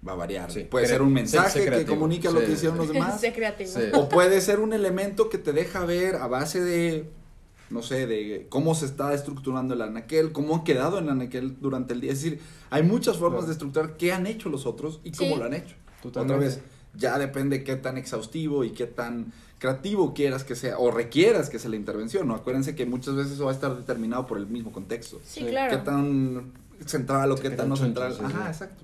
Va 0.07 0.11
a 0.11 0.15
variar. 0.15 0.51
Sí. 0.51 0.67
Puede 0.69 0.85
ser 0.87 1.01
un 1.01 1.13
mensaje 1.13 1.63
sé 1.63 1.69
que 1.71 1.85
comunica 1.85 2.29
lo 2.29 2.41
Sí, 2.41 2.45
que 2.47 2.51
hicieron 2.53 2.77
sí. 2.77 2.83
los 2.85 2.93
demás. 2.93 3.19
Sé 3.21 3.31
creativo. 3.33 3.71
Sí. 3.71 3.81
O 3.93 4.09
puede 4.09 4.41
ser 4.41 4.59
un 4.59 4.73
elemento 4.73 5.29
que 5.29 5.37
te 5.37 5.53
deja 5.53 5.85
ver 5.85 6.15
a 6.17 6.27
base 6.27 6.61
de, 6.61 7.05
no 7.69 7.81
sé, 7.81 8.05
de 8.07 8.45
cómo 8.49 8.75
se 8.75 8.85
está 8.85 9.13
estructurando 9.13 9.73
el 9.73 9.81
anaquel, 9.81 10.31
cómo 10.31 10.55
han 10.55 10.63
quedado 10.63 10.97
en 10.99 11.05
el 11.05 11.09
anaquel 11.11 11.57
durante 11.59 11.93
el 11.93 12.01
día. 12.01 12.11
Es 12.11 12.21
decir, 12.21 12.39
hay 12.69 12.83
muchas 12.83 13.17
formas 13.17 13.39
Claro. 13.39 13.47
de 13.47 13.51
estructurar 13.53 13.97
qué 13.97 14.13
han 14.13 14.27
hecho 14.27 14.49
los 14.49 14.65
otros 14.65 14.99
y 15.03 15.11
cómo 15.11 15.33
Sí. 15.33 15.39
lo 15.39 15.45
han 15.45 15.53
hecho. 15.53 15.75
Totalmente. 16.01 16.33
Otra 16.35 16.45
vez, 16.47 16.59
ya 16.95 17.17
depende 17.17 17.63
qué 17.63 17.75
tan 17.75 17.97
exhaustivo 17.97 18.63
y 18.63 18.71
qué 18.71 18.85
tan 18.85 19.33
creativo 19.57 20.13
quieras 20.13 20.43
que 20.43 20.55
sea 20.55 20.77
o 20.77 20.91
requieras 20.91 21.49
que 21.49 21.57
sea 21.57 21.69
la 21.69 21.77
intervención. 21.77 22.27
¿no? 22.27 22.35
Acuérdense 22.35 22.75
que 22.75 22.85
muchas 22.85 23.15
veces 23.15 23.33
eso 23.33 23.45
va 23.45 23.51
a 23.51 23.53
estar 23.55 23.75
determinado 23.75 24.27
por 24.27 24.37
el 24.37 24.45
mismo 24.47 24.71
contexto. 24.71 25.19
Sí, 25.25 25.39
Sí. 25.41 25.45
claro. 25.47 25.71
Qué 25.77 25.83
tan 25.83 26.51
central 26.85 27.31
o 27.31 27.37
Sí, 27.37 27.43
qué 27.43 27.49
qué 27.51 27.55
tan 27.55 27.69
no 27.69 27.77
central. 27.77 28.13
sí. 28.13 28.21
Ajá, 28.23 28.47
exacto. 28.49 28.83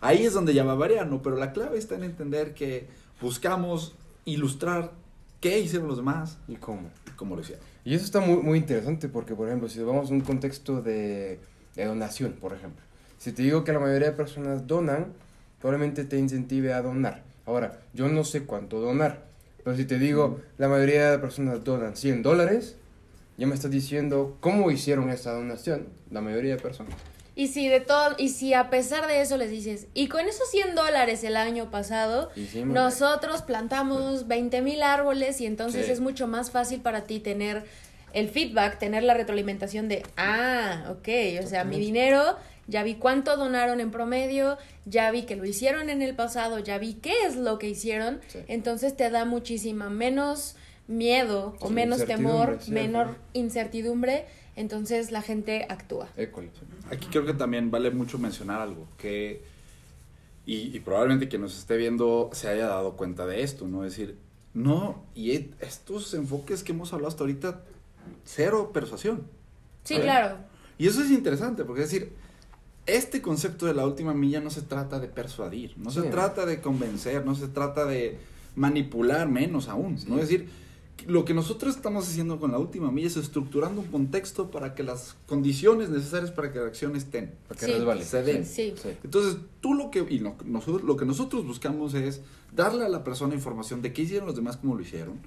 Ahí 0.00 0.24
es 0.24 0.32
donde 0.32 0.54
ya 0.54 0.64
va 0.64 0.72
a 0.72 0.76
variar, 0.76 1.06
¿no? 1.08 1.20
Pero 1.22 1.36
la 1.36 1.52
clave 1.52 1.76
está 1.78 1.96
en 1.96 2.04
entender 2.04 2.54
que 2.54 2.88
buscamos 3.20 3.94
ilustrar 4.24 4.92
qué 5.40 5.58
hicieron 5.58 5.88
los 5.88 5.96
demás 5.96 6.38
¿Y 6.48 6.56
cómo? 6.56 6.90
y 7.06 7.10
cómo 7.16 7.34
lo 7.36 7.42
hicieron. 7.42 7.64
Y 7.84 7.94
eso 7.94 8.04
está 8.04 8.20
muy, 8.20 8.36
muy 8.36 8.58
interesante 8.58 9.08
porque, 9.08 9.34
por 9.34 9.48
ejemplo, 9.48 9.68
si 9.68 9.80
vamos 9.80 10.10
a 10.10 10.14
un 10.14 10.20
contexto 10.20 10.82
de, 10.82 11.40
de 11.74 11.84
donación, 11.84 12.32
por 12.34 12.52
ejemplo, 12.52 12.82
si 13.18 13.32
te 13.32 13.42
digo 13.42 13.64
que 13.64 13.72
la 13.72 13.80
mayoría 13.80 14.10
de 14.10 14.16
personas 14.16 14.66
donan, 14.66 15.12
probablemente 15.60 16.04
te 16.04 16.18
incentive 16.18 16.72
a 16.72 16.82
donar. 16.82 17.22
Ahora, 17.46 17.80
yo 17.92 18.08
no 18.08 18.24
sé 18.24 18.44
cuánto 18.44 18.80
donar, 18.80 19.24
Pero 19.64 19.76
si 19.76 19.84
te 19.84 19.98
digo, 19.98 20.40
la 20.58 20.68
mayoría 20.68 21.10
de 21.10 21.18
personas 21.18 21.62
donan 21.62 21.96
100 21.96 22.22
dólares, 22.22 22.76
ya 23.38 23.46
me 23.46 23.54
estás 23.54 23.70
diciendo 23.70 24.36
cómo 24.40 24.70
hicieron 24.70 25.10
esa 25.10 25.32
donación, 25.32 25.86
la 26.10 26.20
mayoría 26.20 26.56
de 26.56 26.62
personas. 26.62 26.94
Y 27.34 27.48
si 27.48 27.66
de 27.68 27.80
todo, 27.80 28.14
y 28.18 28.28
si 28.28 28.52
a 28.52 28.68
pesar 28.68 29.06
de 29.06 29.22
eso 29.22 29.38
les 29.38 29.50
dices, 29.50 29.86
y 29.94 30.08
con 30.08 30.26
esos 30.28 30.50
100 30.50 30.74
dólares 30.74 31.24
el 31.24 31.36
año 31.36 31.70
pasado, 31.70 32.30
Hicimos- 32.36 32.74
nosotros 32.74 33.40
plantamos 33.42 34.26
20 34.28 34.60
mil 34.60 34.82
árboles 34.82 35.40
y 35.40 35.46
entonces 35.46 35.86
Sí. 35.86 35.92
es 35.92 36.00
mucho 36.00 36.26
más 36.28 36.50
fácil 36.50 36.80
para 36.80 37.04
ti 37.04 37.20
tener 37.20 37.64
el 38.12 38.28
feedback, 38.28 38.78
tener 38.78 39.02
la 39.02 39.14
retroalimentación 39.14 39.88
de, 39.88 40.02
ah, 40.18 40.84
ok, 40.90 41.42
o 41.42 41.46
sea, 41.46 41.64
mi 41.64 41.78
dinero, 41.78 42.36
ya 42.66 42.82
vi 42.82 42.96
cuánto 42.96 43.38
donaron 43.38 43.80
en 43.80 43.90
promedio, 43.90 44.58
ya 44.84 45.10
vi 45.10 45.22
que 45.22 45.34
lo 45.34 45.46
hicieron 45.46 45.88
en 45.88 46.02
el 46.02 46.14
pasado, 46.14 46.58
ya 46.58 46.76
vi 46.76 46.92
qué 46.92 47.14
es 47.26 47.36
lo 47.36 47.58
que 47.58 47.70
hicieron, 47.70 48.20
Sí. 48.28 48.40
entonces 48.48 48.94
te 48.94 49.08
da 49.08 49.24
muchísima 49.24 49.88
menos 49.88 50.56
miedo 50.88 51.56
o 51.60 51.68
Sí, 51.68 51.72
menos 51.72 52.04
temor, 52.04 52.58
menor 52.68 53.16
incertidumbre, 53.32 54.26
entonces 54.56 55.10
la 55.12 55.22
gente 55.22 55.66
actúa. 55.68 56.08
École. 56.16 56.50
Aquí 56.90 57.06
creo 57.10 57.24
que 57.24 57.34
también 57.34 57.70
vale 57.70 57.90
mucho 57.90 58.18
mencionar 58.18 58.60
algo, 58.60 58.86
que, 58.98 59.42
y, 60.46 60.76
y 60.76 60.80
probablemente 60.80 61.28
quien 61.28 61.42
nos 61.42 61.56
esté 61.58 61.76
viendo 61.76 62.30
se 62.32 62.48
haya 62.48 62.66
dado 62.66 62.96
cuenta 62.96 63.26
de 63.26 63.42
esto, 63.42 63.66
¿no? 63.68 63.84
Es 63.84 63.92
decir, 63.96 64.16
no, 64.54 65.02
y 65.14 65.32
e- 65.32 65.50
estos 65.60 66.12
enfoques 66.14 66.62
que 66.62 66.72
hemos 66.72 66.92
hablado 66.92 67.08
hasta 67.08 67.22
ahorita, 67.22 67.62
cero 68.24 68.70
persuasión. 68.74 69.22
Sí, 69.84 69.96
claro. 69.96 70.36
Y 70.78 70.86
eso 70.88 71.02
es 71.02 71.10
interesante, 71.10 71.64
porque 71.64 71.82
es 71.82 71.90
decir, 71.90 72.12
este 72.86 73.22
concepto 73.22 73.66
de 73.66 73.74
la 73.74 73.86
última 73.86 74.12
milla 74.12 74.40
no 74.40 74.50
se 74.50 74.62
trata 74.62 74.98
de 74.98 75.06
persuadir, 75.08 75.74
no 75.78 75.90
se 75.90 76.02
trata 76.02 76.44
de 76.46 76.60
convencer, 76.60 77.24
no 77.24 77.34
se 77.36 77.46
trata 77.48 77.84
de 77.86 78.18
manipular 78.56 79.28
menos 79.28 79.68
aún, 79.68 79.98
Sí. 79.98 80.06
¿no? 80.08 80.16
Es 80.16 80.22
decir, 80.28 80.48
lo 81.06 81.24
que 81.24 81.34
nosotros 81.34 81.74
estamos 81.76 82.08
haciendo 82.08 82.38
con 82.38 82.52
la 82.52 82.58
última 82.58 82.90
milla 82.92 83.08
es 83.08 83.16
estructurando 83.16 83.80
un 83.80 83.88
contexto 83.88 84.50
para 84.50 84.74
que 84.74 84.82
las 84.84 85.16
condiciones 85.26 85.88
necesarias 85.90 86.30
para 86.30 86.52
que 86.52 86.60
la 86.60 86.66
acción 86.66 86.94
estén. 86.94 87.34
Para 87.48 87.58
que 87.58 87.66
Sí. 87.66 87.72
resbale. 87.72 88.04
Se 88.04 88.22
den. 88.22 88.44
Sí. 88.46 88.74
Sí. 88.80 88.90
Entonces, 89.02 89.36
tú 89.60 89.74
lo 89.74 89.90
que, 89.90 90.06
y 90.08 90.18
lo, 90.20 90.36
nosotros, 90.44 90.82
lo 90.84 90.96
que 90.96 91.04
nosotros 91.04 91.44
buscamos 91.46 91.94
es 91.94 92.20
darle 92.54 92.84
a 92.84 92.88
la 92.88 93.02
persona 93.02 93.34
información 93.34 93.82
de 93.82 93.92
qué 93.92 94.02
hicieron 94.02 94.26
los 94.26 94.36
demás, 94.36 94.56
cómo 94.58 94.74
lo 94.76 94.82
hicieron. 94.82 95.18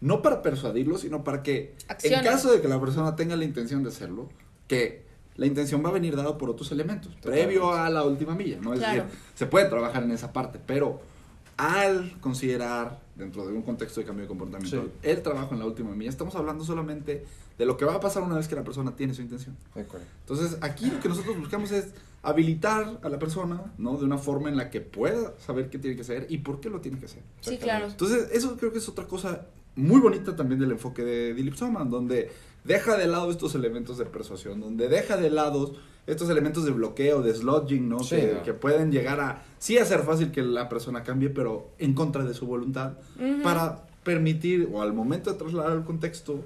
No 0.00 0.20
para 0.20 0.42
persuadirlo, 0.42 0.98
sino 0.98 1.22
para 1.24 1.42
que, 1.42 1.76
Accione. 1.88 2.16
en 2.18 2.24
caso 2.24 2.52
de 2.52 2.60
que 2.60 2.68
la 2.68 2.80
persona 2.80 3.14
tenga 3.16 3.36
la 3.36 3.44
intención 3.44 3.82
de 3.84 3.88
hacerlo, 3.90 4.28
que 4.68 5.04
la 5.36 5.46
intención 5.46 5.82
va 5.84 5.88
a 5.88 5.92
venir 5.92 6.14
dada 6.16 6.36
por 6.36 6.50
otros 6.50 6.72
elementos, 6.72 7.14
Totalmente. 7.16 7.44
previo 7.46 7.72
a 7.72 7.88
la 7.88 8.02
última 8.04 8.34
milla, 8.34 8.58
¿no? 8.60 8.74
Es 8.74 8.80
Claro. 8.80 9.04
decir, 9.04 9.18
se 9.34 9.46
puede 9.46 9.66
trabajar 9.70 10.02
en 10.02 10.10
esa 10.10 10.32
parte, 10.32 10.58
pero 10.66 11.00
al 11.56 12.18
considerar, 12.20 12.98
dentro 13.14 13.46
de 13.46 13.52
un 13.52 13.62
contexto 13.62 14.00
de 14.00 14.06
cambio 14.06 14.22
de 14.24 14.28
comportamiento, 14.28 14.82
Sí. 14.84 14.90
el 15.02 15.22
trabajo 15.22 15.52
en 15.54 15.60
la 15.60 15.66
última 15.66 15.94
milla, 15.94 16.10
estamos 16.10 16.34
hablando 16.34 16.64
solamente 16.64 17.24
de 17.58 17.66
lo 17.66 17.76
que 17.76 17.84
va 17.84 17.94
a 17.94 18.00
pasar 18.00 18.22
una 18.22 18.36
vez 18.36 18.48
que 18.48 18.54
la 18.54 18.64
persona 18.64 18.96
tiene 18.96 19.12
su 19.14 19.22
intención. 19.22 19.56
Entonces, 20.20 20.56
aquí 20.62 20.86
lo 20.90 21.00
que 21.00 21.08
nosotros 21.08 21.38
buscamos 21.38 21.70
es 21.72 21.88
habilitar 22.22 23.00
a 23.02 23.08
la 23.08 23.18
persona, 23.18 23.72
¿no? 23.78 23.96
De 23.98 24.04
una 24.04 24.16
forma 24.18 24.48
en 24.48 24.56
la 24.56 24.70
que 24.70 24.80
pueda 24.80 25.34
saber 25.38 25.68
qué 25.70 25.78
tiene 25.78 25.96
que 25.96 26.02
hacer 26.02 26.26
y 26.30 26.38
por 26.38 26.60
qué 26.60 26.70
lo 26.70 26.80
tiene 26.80 26.98
que 26.98 27.06
hacer. 27.06 27.22
Sí, 27.40 27.58
claro. 27.58 27.86
Entonces, 27.88 28.28
eso 28.32 28.56
creo 28.56 28.72
que 28.72 28.78
es 28.78 28.88
otra 28.88 29.06
cosa 29.06 29.46
muy 29.74 30.00
bonita 30.00 30.34
también 30.36 30.60
del 30.60 30.70
enfoque 30.72 31.02
de 31.02 31.34
Dilip 31.34 31.54
Soman, 31.54 31.90
donde 31.90 32.30
deja 32.64 32.96
de 32.96 33.06
lado 33.06 33.30
estos 33.30 33.54
elementos 33.54 33.98
de 33.98 34.04
persuasión, 34.06 34.60
donde 34.60 34.88
deja 34.88 35.16
de 35.16 35.30
lado 35.30 35.74
estos 36.06 36.28
elementos 36.30 36.64
de 36.64 36.72
bloqueo, 36.72 37.22
de 37.22 37.34
sludging, 37.34 37.88
¿no? 37.88 38.00
Sí, 38.00 38.16
que, 38.16 38.34
¿no? 38.34 38.42
que 38.42 38.54
pueden 38.54 38.90
llegar 38.90 39.20
a, 39.20 39.42
sí, 39.58 39.78
hacer 39.78 40.00
fácil 40.00 40.32
que 40.32 40.42
la 40.42 40.68
persona 40.68 41.02
cambie, 41.02 41.30
pero 41.30 41.70
en 41.78 41.94
contra 41.94 42.24
de 42.24 42.34
su 42.34 42.46
voluntad, 42.46 42.94
para 43.42 43.86
permitir, 44.02 44.68
o 44.72 44.82
al 44.82 44.92
momento 44.92 45.30
de 45.32 45.38
trasladar 45.38 45.76
el 45.76 45.84
contexto, 45.84 46.40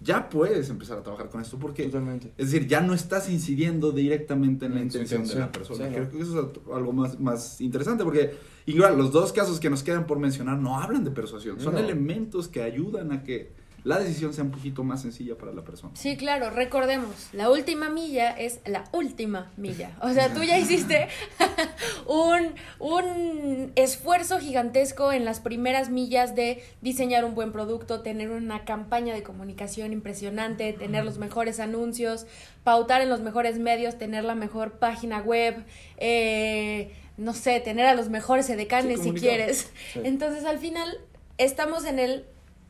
ya 0.00 0.28
puedes 0.28 0.68
empezar 0.68 0.98
a 0.98 1.02
trabajar 1.02 1.30
con 1.30 1.40
esto, 1.40 1.58
porque 1.58 1.84
Totalmente. 1.84 2.32
es 2.36 2.50
decir, 2.50 2.66
ya 2.66 2.80
no 2.80 2.92
estás 2.92 3.28
incidiendo 3.28 3.92
directamente 3.92 4.66
en 4.66 4.74
la 4.74 4.80
En 4.80 4.90
su 4.90 4.98
intención 4.98 5.28
de 5.28 5.34
la 5.34 5.46
intención, 5.46 5.78
persona. 5.78 5.88
sí, 5.88 5.94
Creo 5.94 6.10
que 6.10 6.20
eso 6.20 6.52
es 6.66 6.74
algo 6.74 6.92
más, 6.92 7.20
más 7.20 7.60
interesante 7.60 8.02
porque, 8.02 8.34
igual, 8.66 8.96
los 8.98 9.12
dos 9.12 9.32
casos 9.32 9.60
que 9.60 9.70
nos 9.70 9.82
quedan 9.82 10.06
por 10.06 10.18
mencionar 10.18 10.58
no 10.58 10.80
hablan 10.80 11.04
de 11.04 11.10
persuasión, 11.12 11.60
son 11.60 11.78
elementos 11.78 12.48
que 12.48 12.62
ayudan 12.62 13.12
a 13.12 13.22
que 13.22 13.52
la 13.84 13.98
decisión 13.98 14.32
sea 14.32 14.44
un 14.44 14.50
poquito 14.52 14.84
más 14.84 15.02
sencilla 15.02 15.36
para 15.36 15.52
la 15.52 15.62
persona. 15.62 15.92
Sí, 15.96 16.16
claro, 16.16 16.50
recordemos, 16.50 17.28
la 17.32 17.50
última 17.50 17.88
milla 17.88 18.30
es 18.30 18.60
la 18.64 18.84
última 18.92 19.50
milla. 19.56 19.96
O 20.00 20.12
sea, 20.12 20.32
tú 20.32 20.42
ya 20.44 20.56
hiciste 20.58 21.08
un, 22.06 22.54
un 22.78 23.72
esfuerzo 23.74 24.38
gigantesco 24.38 25.12
en 25.12 25.24
las 25.24 25.40
primeras 25.40 25.90
millas 25.90 26.36
de 26.36 26.62
diseñar 26.80 27.24
un 27.24 27.34
buen 27.34 27.50
producto, 27.50 28.02
tener 28.02 28.30
una 28.30 28.64
campaña 28.64 29.14
de 29.14 29.22
comunicación 29.22 29.92
impresionante, 29.92 30.72
tener 30.72 31.04
los 31.04 31.18
mejores 31.18 31.58
anuncios, 31.58 32.26
pautar 32.62 33.00
en 33.00 33.08
los 33.08 33.20
mejores 33.20 33.58
medios, 33.58 33.98
tener 33.98 34.22
la 34.22 34.36
mejor 34.36 34.78
página 34.78 35.20
web, 35.20 35.64
eh, 35.96 36.92
no 37.16 37.34
sé, 37.34 37.58
tener 37.60 37.86
a 37.86 37.94
los 37.94 38.08
mejores 38.08 38.48
edecanes 38.48 39.00
Sí, 39.00 39.10
si 39.10 39.12
quieres. 39.12 39.70
Sí. 39.92 40.00
Entonces, 40.04 40.44
al 40.44 40.58
final, 40.58 40.98
estamos 41.38 41.84
en 41.84 41.98
el 41.98 42.24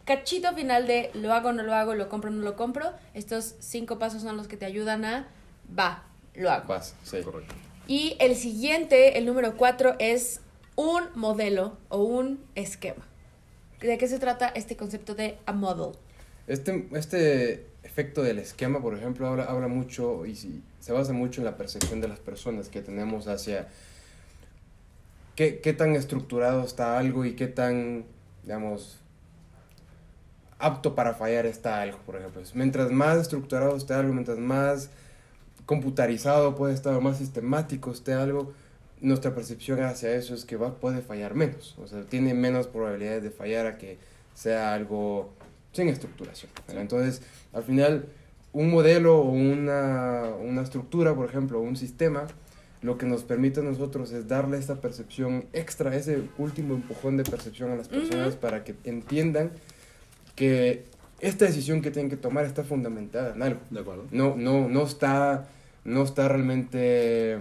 cachito 0.05 0.53
final 0.55 0.87
de 0.87 1.11
lo 1.15 1.33
hago, 1.33 1.53
no 1.53 1.63
lo 1.63 1.75
hago, 1.75 1.95
lo 1.95 2.09
compro, 2.09 2.31
no 2.31 2.43
lo 2.43 2.57
compro. 2.57 2.93
Estos 3.15 3.55
cinco 3.61 3.99
pasos 3.99 4.23
son 4.23 4.37
los 4.37 4.49
que 4.49 4.57
te 4.57 4.65
ayudan 4.67 5.05
a 5.05 5.29
va, 5.79 6.05
lo 6.35 6.51
hago. 6.51 6.67
Vas, 6.69 6.95
sí. 7.05 7.23
Correcto. 7.23 7.55
Y 7.87 8.17
el 8.21 8.37
siguiente, 8.37 9.19
el 9.19 9.27
número 9.27 9.57
cuatro, 9.57 9.97
es 9.99 10.41
un 10.77 11.05
modelo 11.15 11.77
o 11.89 12.03
un 12.03 12.41
esquema. 12.55 13.07
¿De 13.81 13.99
qué 13.99 14.07
se 14.07 14.19
trata 14.19 14.49
este 14.49 14.77
concepto 14.77 15.15
de 15.15 15.39
a 15.47 15.53
model? 15.53 15.97
Este, 16.47 16.89
este 16.93 17.67
efecto 17.83 18.23
del 18.23 18.39
esquema, 18.39 18.81
por 18.81 18.95
ejemplo, 18.97 19.27
habla, 19.27 19.45
habla 19.45 19.67
mucho 19.69 20.25
y 20.27 20.37
si- 20.37 20.63
se 20.81 20.93
basa 20.93 21.13
mucho 21.13 21.41
en 21.41 21.45
la 21.45 21.57
percepción 21.57 22.01
de 22.01 22.09
las 22.09 22.21
personas 22.21 22.69
que 22.69 22.81
tenemos 22.81 23.27
hacia 23.29 23.69
qué, 25.37 25.61
qué 25.61 25.73
tan 25.73 25.95
estructurado 25.97 26.65
está 26.65 26.99
algo 26.99 27.25
y 27.25 27.35
qué 27.35 27.47
tan, 27.49 28.05
digamos, 28.45 28.99
apto 30.63 30.95
para 30.95 31.15
fallar 31.15 31.45
está 31.45 31.83
algo, 31.83 31.99
por 32.07 32.17
ejemplo. 32.17 32.41
Mientras 32.55 32.91
más 32.91 33.19
estructurado 33.19 33.77
esté 33.77 33.95
algo, 33.95 34.15
mientras 34.15 34.39
más 34.39 34.91
computarizado 35.67 36.55
puede 36.55 36.73
estar, 36.73 36.95
o 36.95 37.01
más 37.01 37.19
sistemático 37.19 37.91
esté 37.91 38.15
algo, 38.15 38.53
nuestra 39.01 39.35
percepción 39.35 39.83
hacia 39.83 40.15
eso 40.15 40.35
es 40.35 40.45
que 40.45 40.57
va, 40.57 40.77
puede 40.77 41.03
fallar 41.03 41.35
menos. 41.35 41.77
O 41.83 41.89
sea, 41.89 42.03
tiene 42.05 42.33
menos 42.35 42.69
probabilidades 42.69 43.25
de 43.25 43.31
fallar 43.31 43.67
a 43.67 43.77
que 43.77 43.99
sea 44.35 44.73
algo 44.73 45.33
sin 45.73 45.89
estructuración. 45.89 46.51
¿verdad? 46.67 46.83
Entonces, 46.83 47.23
al 47.53 47.65
final, 47.65 48.07
un 48.53 48.71
modelo 48.71 49.19
o 49.19 49.31
una, 49.31 50.31
una 50.41 50.63
estructura, 50.63 51.15
por 51.15 51.29
ejemplo, 51.29 51.61
un 51.61 51.77
sistema, 51.77 52.29
lo 52.83 52.99
que 52.99 53.07
nos 53.07 53.25
permite 53.25 53.61
a 53.61 53.63
nosotros 53.65 54.13
es 54.13 54.29
darle 54.29 54.59
esta 54.59 54.81
percepción 54.81 55.47
extra, 55.53 55.97
ese 55.97 56.23
último 56.39 56.75
empujón 56.75 57.17
de 57.17 57.25
percepción 57.25 57.73
a 57.73 57.77
las 57.77 57.89
personas 57.89 58.37
para 58.37 58.65
que 58.65 58.75
entiendan 58.85 59.53
que 60.35 60.85
esta 61.21 61.45
decisión 61.45 61.83
que 61.83 61.91
tienen 61.91 62.11
que 62.11 62.17
tomar 62.17 62.45
está 62.45 62.65
fundamentada 62.65 63.35
en 63.35 63.43
algo. 63.43 63.61
¿De 63.71 63.81
acuerdo? 63.81 64.07
No, 64.11 64.35
no, 64.37 64.69
no 64.69 64.83
está, 64.85 65.49
no 65.85 66.03
está 66.03 66.29
realmente 66.29 67.39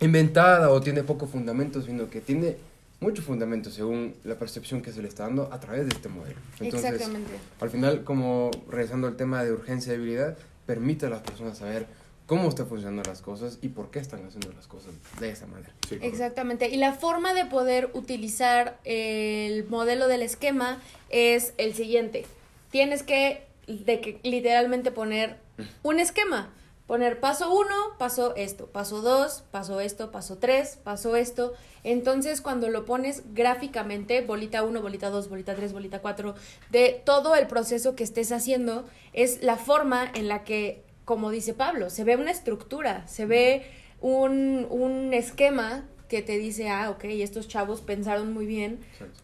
inventada 0.00 0.70
o 0.70 0.80
tiene 0.80 1.02
poco 1.02 1.26
fundamento, 1.26 1.80
sino 1.82 2.10
que 2.10 2.20
tiene 2.20 2.56
mucho 3.00 3.22
fundamento 3.22 3.70
según 3.70 4.14
la 4.24 4.36
percepción 4.36 4.80
que 4.82 4.92
se 4.92 5.02
le 5.02 5.08
está 5.08 5.24
dando 5.24 5.52
a 5.52 5.60
través 5.60 5.86
de 5.86 5.94
este 5.94 6.08
modelo. 6.08 6.38
Entonces, 6.60 6.92
Exactamente. 6.92 7.32
al 7.60 7.70
final, 7.70 8.04
como 8.04 8.50
regresando 8.70 9.06
al 9.06 9.16
tema 9.16 9.44
de 9.44 9.52
urgencia 9.52 9.92
y 9.92 9.98
debilidad, 9.98 10.36
permite 10.66 11.06
a 11.06 11.10
las 11.10 11.20
personas 11.20 11.58
saber 11.58 11.86
cómo 12.26 12.48
están 12.48 12.66
funcionando 12.66 13.02
las 13.08 13.22
cosas 13.22 13.58
y 13.62 13.68
por 13.68 13.90
qué 13.90 14.00
están 14.00 14.26
haciendo 14.26 14.52
las 14.52 14.66
cosas 14.66 14.92
de 15.20 15.30
esa 15.30 15.46
manera. 15.46 15.72
Sí. 15.88 15.98
Exactamente. 16.02 16.68
Y 16.68 16.76
la 16.76 16.92
forma 16.92 17.34
de 17.34 17.46
poder 17.46 17.90
utilizar 17.94 18.78
el 18.84 19.66
modelo 19.68 20.08
del 20.08 20.22
esquema 20.22 20.82
es 21.08 21.54
el 21.56 21.74
siguiente. 21.74 22.26
Tienes 22.70 23.02
que, 23.02 23.46
de 23.66 24.00
que 24.00 24.20
literalmente 24.22 24.90
poner 24.90 25.38
un 25.82 26.00
esquema. 26.00 26.52
Poner 26.86 27.18
paso 27.18 27.52
uno, 27.52 27.74
paso 27.98 28.36
esto, 28.36 28.66
paso 28.66 29.00
dos, 29.02 29.42
paso 29.50 29.80
esto, 29.80 30.12
paso 30.12 30.38
tres, 30.38 30.78
paso 30.84 31.16
esto. 31.16 31.52
Entonces, 31.82 32.40
cuando 32.40 32.68
lo 32.68 32.84
pones 32.84 33.24
gráficamente, 33.34 34.20
bolita 34.20 34.62
uno, 34.62 34.80
bolita 34.80 35.10
dos, 35.10 35.28
bolita 35.28 35.56
tres, 35.56 35.72
bolita 35.72 35.98
cuatro, 36.00 36.36
de 36.70 37.02
todo 37.04 37.34
el 37.34 37.48
proceso 37.48 37.96
que 37.96 38.04
estés 38.04 38.30
haciendo, 38.30 38.84
es 39.12 39.42
la 39.42 39.56
forma 39.56 40.08
en 40.14 40.28
la 40.28 40.44
que, 40.44 40.84
como 41.06 41.30
dice 41.30 41.54
Pablo, 41.54 41.88
se 41.88 42.04
ve 42.04 42.16
una 42.16 42.30
estructura, 42.32 43.06
se 43.08 43.24
ve 43.24 43.62
un, 44.02 44.66
un 44.68 45.14
esquema 45.14 45.86
que 46.08 46.20
te 46.22 46.36
dice, 46.38 46.68
ah, 46.68 46.90
ok, 46.90 47.04
estos 47.04 47.48
chavos 47.48 47.80
pensaron 47.80 48.32
muy 48.32 48.44
bien 48.46 48.78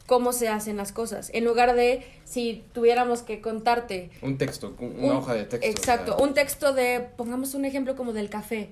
cómo 0.06 0.32
se 0.32 0.48
hacen 0.48 0.76
las 0.76 0.90
cosas. 0.92 1.30
En 1.34 1.44
lugar 1.44 1.76
de, 1.76 2.02
si 2.24 2.64
tuviéramos 2.72 3.22
que 3.22 3.40
contarte 3.40 4.10
Un 4.22 4.38
texto, 4.38 4.74
un- 4.80 4.94
una 4.98 5.12
un- 5.12 5.16
hoja 5.18 5.34
de 5.34 5.44
texto. 5.44 5.68
Exacto, 5.68 6.14
o 6.14 6.18
sea, 6.18 6.26
un 6.26 6.34
texto 6.34 6.72
de, 6.72 7.00
pongamos 7.16 7.54
un 7.54 7.64
ejemplo 7.66 7.94
como 7.94 8.12
del 8.12 8.30
café. 8.30 8.70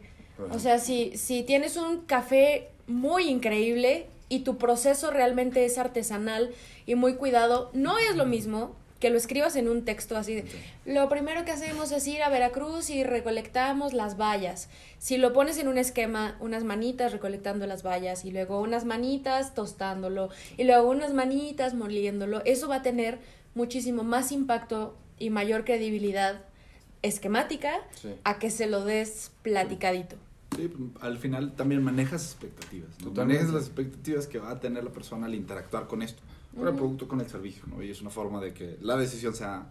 O 0.50 0.58
sea, 0.58 0.78
si, 0.78 1.16
si 1.18 1.42
tienes 1.42 1.76
un 1.76 2.00
café 2.06 2.68
muy 2.86 3.28
increíble 3.28 4.06
y 4.28 4.40
tu 4.40 4.56
proceso 4.56 5.10
realmente 5.10 5.64
es 5.66 5.76
artesanal 5.78 6.50
y 6.86 6.94
muy 6.94 7.14
cuidado, 7.16 7.70
no 7.74 7.98
es 7.98 8.16
lo 8.16 8.24
mismo 8.24 8.74
que 9.00 9.10
lo 9.10 9.16
escribas 9.16 9.56
en 9.56 9.68
un 9.68 9.84
texto 9.84 10.16
así 10.16 10.34
de, 10.36 10.44
lo 10.84 11.08
primero 11.08 11.44
que 11.46 11.50
hacemos 11.50 11.90
es 11.90 12.06
ir 12.06 12.22
a 12.22 12.28
Veracruz 12.28 12.90
y 12.90 13.02
recolectamos 13.02 13.94
las 13.94 14.18
vallas. 14.20 14.68
Si 14.98 15.16
lo 15.16 15.32
pones 15.32 15.56
en 15.58 15.68
un 15.68 15.78
esquema, 15.78 16.36
unas 16.38 16.64
manitas 16.64 17.10
recolectando 17.10 17.66
las 17.66 17.82
vallas 17.82 18.24
y 18.26 18.30
luego 18.30 18.60
unas 18.60 18.84
manitas 18.84 19.54
tostándolo 19.54 20.28
y 20.58 20.64
luego 20.64 20.90
unas 20.90 21.14
manitas 21.14 21.72
moliéndolo, 21.74 22.42
eso 22.44 22.68
va 22.68 22.76
a 22.76 22.82
tener 22.82 23.18
muchísimo 23.54 24.04
más 24.04 24.32
impacto 24.32 24.94
y 25.18 25.30
mayor 25.30 25.64
credibilidad 25.64 26.42
esquemática 27.02 27.72
Sí. 28.00 28.14
a 28.24 28.38
que 28.38 28.50
se 28.50 28.66
lo 28.66 28.84
des 28.84 29.32
platicadito. 29.42 30.16
Sí, 30.56 30.70
al 31.00 31.16
final 31.16 31.52
también 31.54 31.82
manejas 31.82 32.24
expectativas. 32.24 32.90
¿no? 33.02 33.12
Manejas 33.12 33.50
las 33.50 33.64
expectativas 33.66 34.26
que 34.26 34.38
va 34.38 34.50
a 34.50 34.60
tener 34.60 34.84
la 34.84 34.90
persona 34.90 35.26
al 35.26 35.34
interactuar 35.34 35.86
con 35.86 36.02
esto. 36.02 36.22
Con 36.56 36.66
el 36.68 36.74
producto, 36.74 37.06
con 37.08 37.20
el 37.20 37.28
servicio, 37.28 37.62
¿no? 37.68 37.82
Y 37.82 37.90
es 37.90 38.00
una 38.00 38.10
forma 38.10 38.40
de 38.40 38.52
que 38.52 38.76
la 38.80 38.96
decisión 38.96 39.34
sea 39.34 39.66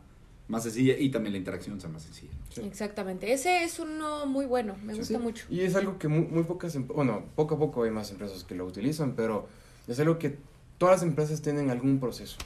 más 0.47 0.63
sencilla 0.63 0.97
y 0.97 1.09
también 1.11 1.33
la 1.33 1.37
interacción 1.37 1.79
sea 1.79 1.89
más 1.89 2.03
sencilla. 2.03 2.31
Sí. 2.53 2.61
Exactamente. 2.61 3.31
Ese 3.33 3.63
es 3.63 3.79
uno 3.79 4.25
muy 4.25 4.45
bueno, 4.45 4.75
me 4.83 4.93
Sí, 4.93 4.99
gusta 4.99 5.17
sí. 5.17 5.23
mucho. 5.23 5.45
Y 5.49 5.61
es 5.61 5.75
algo 5.75 5.99
que 5.99 6.07
muy, 6.07 6.21
muy 6.21 6.43
pocas, 6.43 6.73
em- 6.75 6.87
bueno, 6.87 7.23
poco 7.35 7.55
a 7.55 7.59
poco 7.59 7.83
hay 7.83 7.91
más 7.91 8.09
empresas 8.11 8.43
que 8.45 8.55
lo 8.55 8.65
utilizan, 8.65 9.13
pero 9.15 9.47
es 9.87 9.99
algo 9.99 10.17
que 10.17 10.37
todas 10.77 10.95
las 11.01 11.03
empresas 11.03 11.41
tienen 11.41 11.69
algún 11.69 11.99
proceso. 11.99 12.37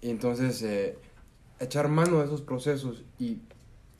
Y 0.00 0.10
entonces, 0.10 0.62
eh, 0.62 0.96
echar 1.60 1.88
mano 1.88 2.18
de 2.20 2.24
esos 2.24 2.40
procesos 2.40 3.04
y, 3.18 3.38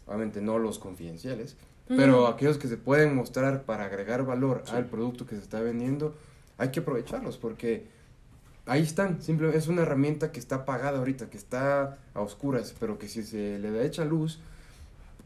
obviamente, 0.07 0.41
no 0.41 0.59
los 0.59 0.79
confidenciales, 0.79 1.57
pero 1.89 2.23
Ujú. 2.25 2.27
aquellos 2.33 2.57
que 2.59 2.69
se 2.69 2.77
pueden 2.79 3.15
mostrar 3.15 3.65
para 3.65 3.85
agregar 3.85 4.25
valor 4.25 4.63
Sí. 4.65 4.75
al 4.75 4.87
producto 4.87 5.27
que 5.27 5.37
se 5.37 5.43
está 5.43 5.61
vendiendo, 5.61 6.15
hay 6.57 6.71
que 6.71 6.81
aprovecharlos 6.81 7.37
porque 7.37 7.87
ahí 8.69 8.83
están. 8.83 9.21
Simple, 9.23 9.57
es 9.57 9.67
una 9.69 9.83
herramienta 9.83 10.31
que 10.33 10.39
está 10.41 10.57
apagada 10.57 10.99
ahorita, 10.99 11.31
que 11.31 11.37
está 11.37 11.99
a 12.15 12.21
oscuras, 12.21 12.75
pero 12.79 12.99
que 12.99 13.09
si 13.09 13.23
se 13.23 13.59
le 13.59 13.71
da 13.71 13.83
echa 13.83 14.05
luz 14.05 14.39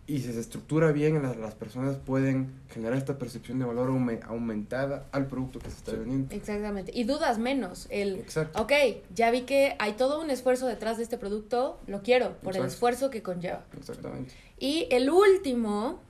y 0.06 0.18
se 0.20 0.38
estructura 0.38 0.90
bien, 0.90 1.22
las, 1.22 1.36
las 1.36 1.54
personas 1.54 1.96
pueden 1.96 2.50
generar 2.70 2.98
esta 2.98 3.18
percepción 3.18 3.60
de 3.60 3.64
valor 3.64 3.88
aume- 3.90 4.20
aumentada 4.26 5.06
al 5.12 5.26
producto 5.26 5.60
que 5.60 5.70
se 5.70 5.76
está 5.76 5.92
Sí. 5.92 5.96
vendiendo. 5.98 6.34
Exactamente. 6.34 6.90
Y 6.94 7.04
dudas 7.04 7.38
menos. 7.38 7.86
El, 7.88 8.16
Exacto. 8.16 8.60
ok, 8.62 8.72
ya 9.14 9.30
vi 9.30 9.42
que 9.42 9.76
hay 9.78 9.92
todo 9.92 10.20
un 10.20 10.30
esfuerzo 10.30 10.66
detrás 10.66 10.96
de 10.96 11.04
este 11.04 11.18
producto, 11.18 11.78
lo 11.86 12.02
quiero 12.02 12.36
por 12.42 12.56
el 12.56 12.64
esfuerzo 12.64 13.10
que 13.10 13.22
conlleva. 13.22 13.64
Exactamente. 13.78 14.34
Y 14.58 14.88
el 14.90 15.08
último, 15.08 16.00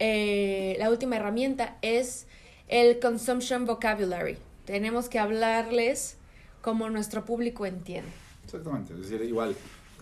eh, 0.00 0.76
la 0.78 0.90
última 0.90 1.16
herramienta 1.16 1.76
es 1.82 2.26
el 2.68 2.98
Consumption 2.98 3.64
Vocabulary. 3.64 4.38
Tenemos 4.64 5.08
que 5.08 5.18
hablarles 5.18 6.16
como 6.62 6.88
nuestro 6.90 7.24
público 7.24 7.66
entiende. 7.66 8.10
Exactamente. 8.44 8.94
Es 8.94 9.00
decir, 9.08 9.22
igual, 9.22 9.54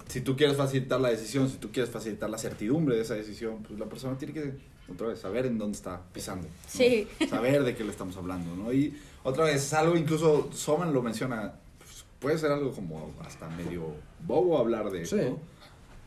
si 0.08 0.20
tú 0.20 0.36
quieres 0.36 0.56
facilitar 0.56 1.00
la 1.00 1.10
decisión, 1.10 1.48
si 1.48 1.56
tú 1.56 1.70
quieres 1.70 1.90
facilitar 1.90 2.30
la 2.30 2.38
certidumbre 2.38 2.96
de 2.96 3.02
esa 3.02 3.14
decisión, 3.14 3.62
pues 3.62 3.78
la 3.78 3.86
persona 3.86 4.16
tiene 4.16 4.34
que, 4.34 4.54
otra 4.90 5.08
vez, 5.08 5.18
saber 5.20 5.46
en 5.46 5.58
dónde 5.58 5.76
está 5.76 6.00
pisando. 6.12 6.46
¿no? 6.48 6.54
Sí. 6.66 7.06
Saber 7.28 7.62
de 7.62 7.74
qué 7.76 7.84
le 7.84 7.90
estamos 7.90 8.16
hablando, 8.16 8.56
¿no? 8.56 8.72
Y 8.72 8.96
otra 9.22 9.44
vez, 9.44 9.56
es 9.56 9.72
algo, 9.74 9.96
incluso 9.96 10.50
Soman 10.52 10.94
lo 10.94 11.02
menciona, 11.02 11.52
pues, 11.78 12.04
puede 12.18 12.38
ser 12.38 12.52
algo 12.52 12.72
como 12.72 13.12
hasta 13.24 13.48
medio 13.50 13.92
bobo 14.26 14.56
hablar 14.58 14.90
de 14.90 15.04
Sí. 15.04 15.16
esto. 15.16 15.38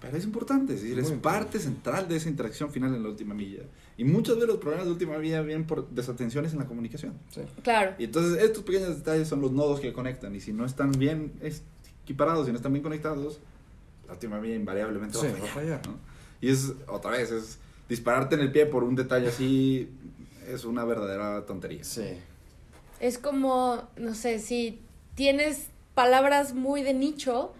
Pero 0.01 0.17
es 0.17 0.23
importante, 0.23 0.73
es 0.73 0.81
decir, 0.81 0.97
es 0.97 1.11
parte 1.11 1.59
central 1.59 2.07
de 2.07 2.15
esa 2.15 2.27
interacción 2.27 2.71
final 2.71 2.95
en 2.95 3.03
la 3.03 3.09
última 3.09 3.35
milla. 3.35 3.61
Y 3.97 4.03
muchos 4.03 4.39
de 4.39 4.47
los 4.47 4.57
problemas 4.57 4.85
de 4.85 4.91
última 4.93 5.17
milla 5.17 5.41
vienen 5.41 5.67
por 5.67 5.87
desatenciones 5.89 6.53
en 6.53 6.59
la 6.59 6.65
comunicación. 6.65 7.13
Sí. 7.29 7.41
Claro. 7.63 7.93
Y 7.99 8.05
entonces 8.05 8.41
estos 8.43 8.63
pequeños 8.63 8.97
detalles 8.97 9.27
son 9.27 9.41
los 9.41 9.51
nodos 9.51 9.79
que 9.79 9.93
conectan. 9.93 10.35
Y 10.35 10.39
si 10.39 10.53
no 10.53 10.65
están 10.65 10.91
bien 10.91 11.33
equiparados, 12.03 12.45
si 12.45 12.51
no 12.51 12.57
están 12.57 12.73
bien 12.73 12.83
conectados, 12.83 13.39
la 14.07 14.13
última 14.13 14.39
milla 14.39 14.55
invariablemente 14.55 15.17
Sí, 15.17 15.27
va 15.27 15.33
a 15.33 15.39
va 15.39 15.45
a 15.45 15.47
fallar. 15.47 15.79
fallar. 15.81 15.87
¿no? 15.87 15.95
Y 16.41 16.49
es, 16.49 16.73
otra 16.87 17.11
vez, 17.11 17.31
es 17.31 17.59
dispararte 17.87 18.35
en 18.35 18.41
el 18.41 18.51
pie 18.51 18.65
por 18.65 18.83
un 18.83 18.95
detalle 18.95 19.27
así, 19.27 19.89
es 20.47 20.65
una 20.65 20.83
verdadera 20.85 21.45
tontería. 21.45 21.83
Sí. 21.83 22.05
Es 22.99 23.17
como, 23.17 23.87
no 23.97 24.15
sé, 24.15 24.39
si 24.39 24.79
tienes 25.15 25.67
palabras 25.93 26.53
muy 26.55 26.81
de 26.81 26.93
nicho, 26.93 27.53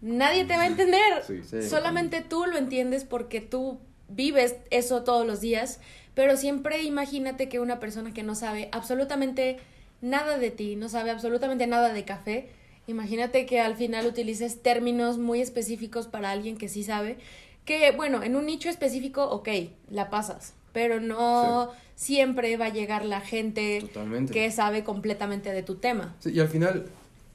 nadie 0.00 0.44
te 0.44 0.56
va 0.56 0.62
a 0.62 0.66
entender. 0.66 1.22
Sí. 1.26 1.42
Sí. 1.44 1.62
Solamente 1.68 2.24
tú 2.26 2.46
lo 2.46 2.56
entiendes 2.56 3.04
porque 3.04 3.40
tú 3.40 3.78
vives 4.08 4.56
eso 4.70 5.02
todos 5.02 5.26
los 5.26 5.40
días, 5.40 5.80
pero 6.14 6.36
siempre 6.36 6.82
imagínate 6.82 7.48
que 7.48 7.60
una 7.60 7.80
persona 7.80 8.12
que 8.12 8.22
no 8.22 8.34
sabe 8.34 8.68
absolutamente 8.72 9.58
nada 10.00 10.38
de 10.38 10.50
ti, 10.50 10.76
no 10.76 10.88
sabe 10.88 11.10
absolutamente 11.10 11.66
nada 11.66 11.92
de 11.92 12.04
café, 12.04 12.48
imagínate 12.86 13.46
que 13.46 13.60
al 13.60 13.76
final 13.76 14.06
utilices 14.06 14.62
términos 14.62 15.18
muy 15.18 15.40
específicos 15.40 16.06
para 16.06 16.30
alguien 16.30 16.56
que 16.56 16.68
sí 16.68 16.82
sabe, 16.82 17.16
que 17.64 17.90
bueno, 17.92 18.22
en 18.22 18.36
un 18.36 18.46
nicho 18.46 18.68
específico, 18.68 19.24
ok, 19.24 19.48
la 19.90 20.10
pasas, 20.10 20.54
pero 20.72 21.00
no 21.00 21.70
siempre 21.96 22.56
va 22.56 22.66
a 22.66 22.72
llegar 22.72 23.04
la 23.04 23.20
gente 23.20 23.80
Totalmente. 23.80 24.32
que 24.32 24.50
sabe 24.50 24.84
completamente 24.84 25.52
de 25.52 25.62
tu 25.62 25.76
tema. 25.76 26.14
Sí, 26.18 26.32
y 26.32 26.40
al 26.40 26.48
final, 26.48 26.86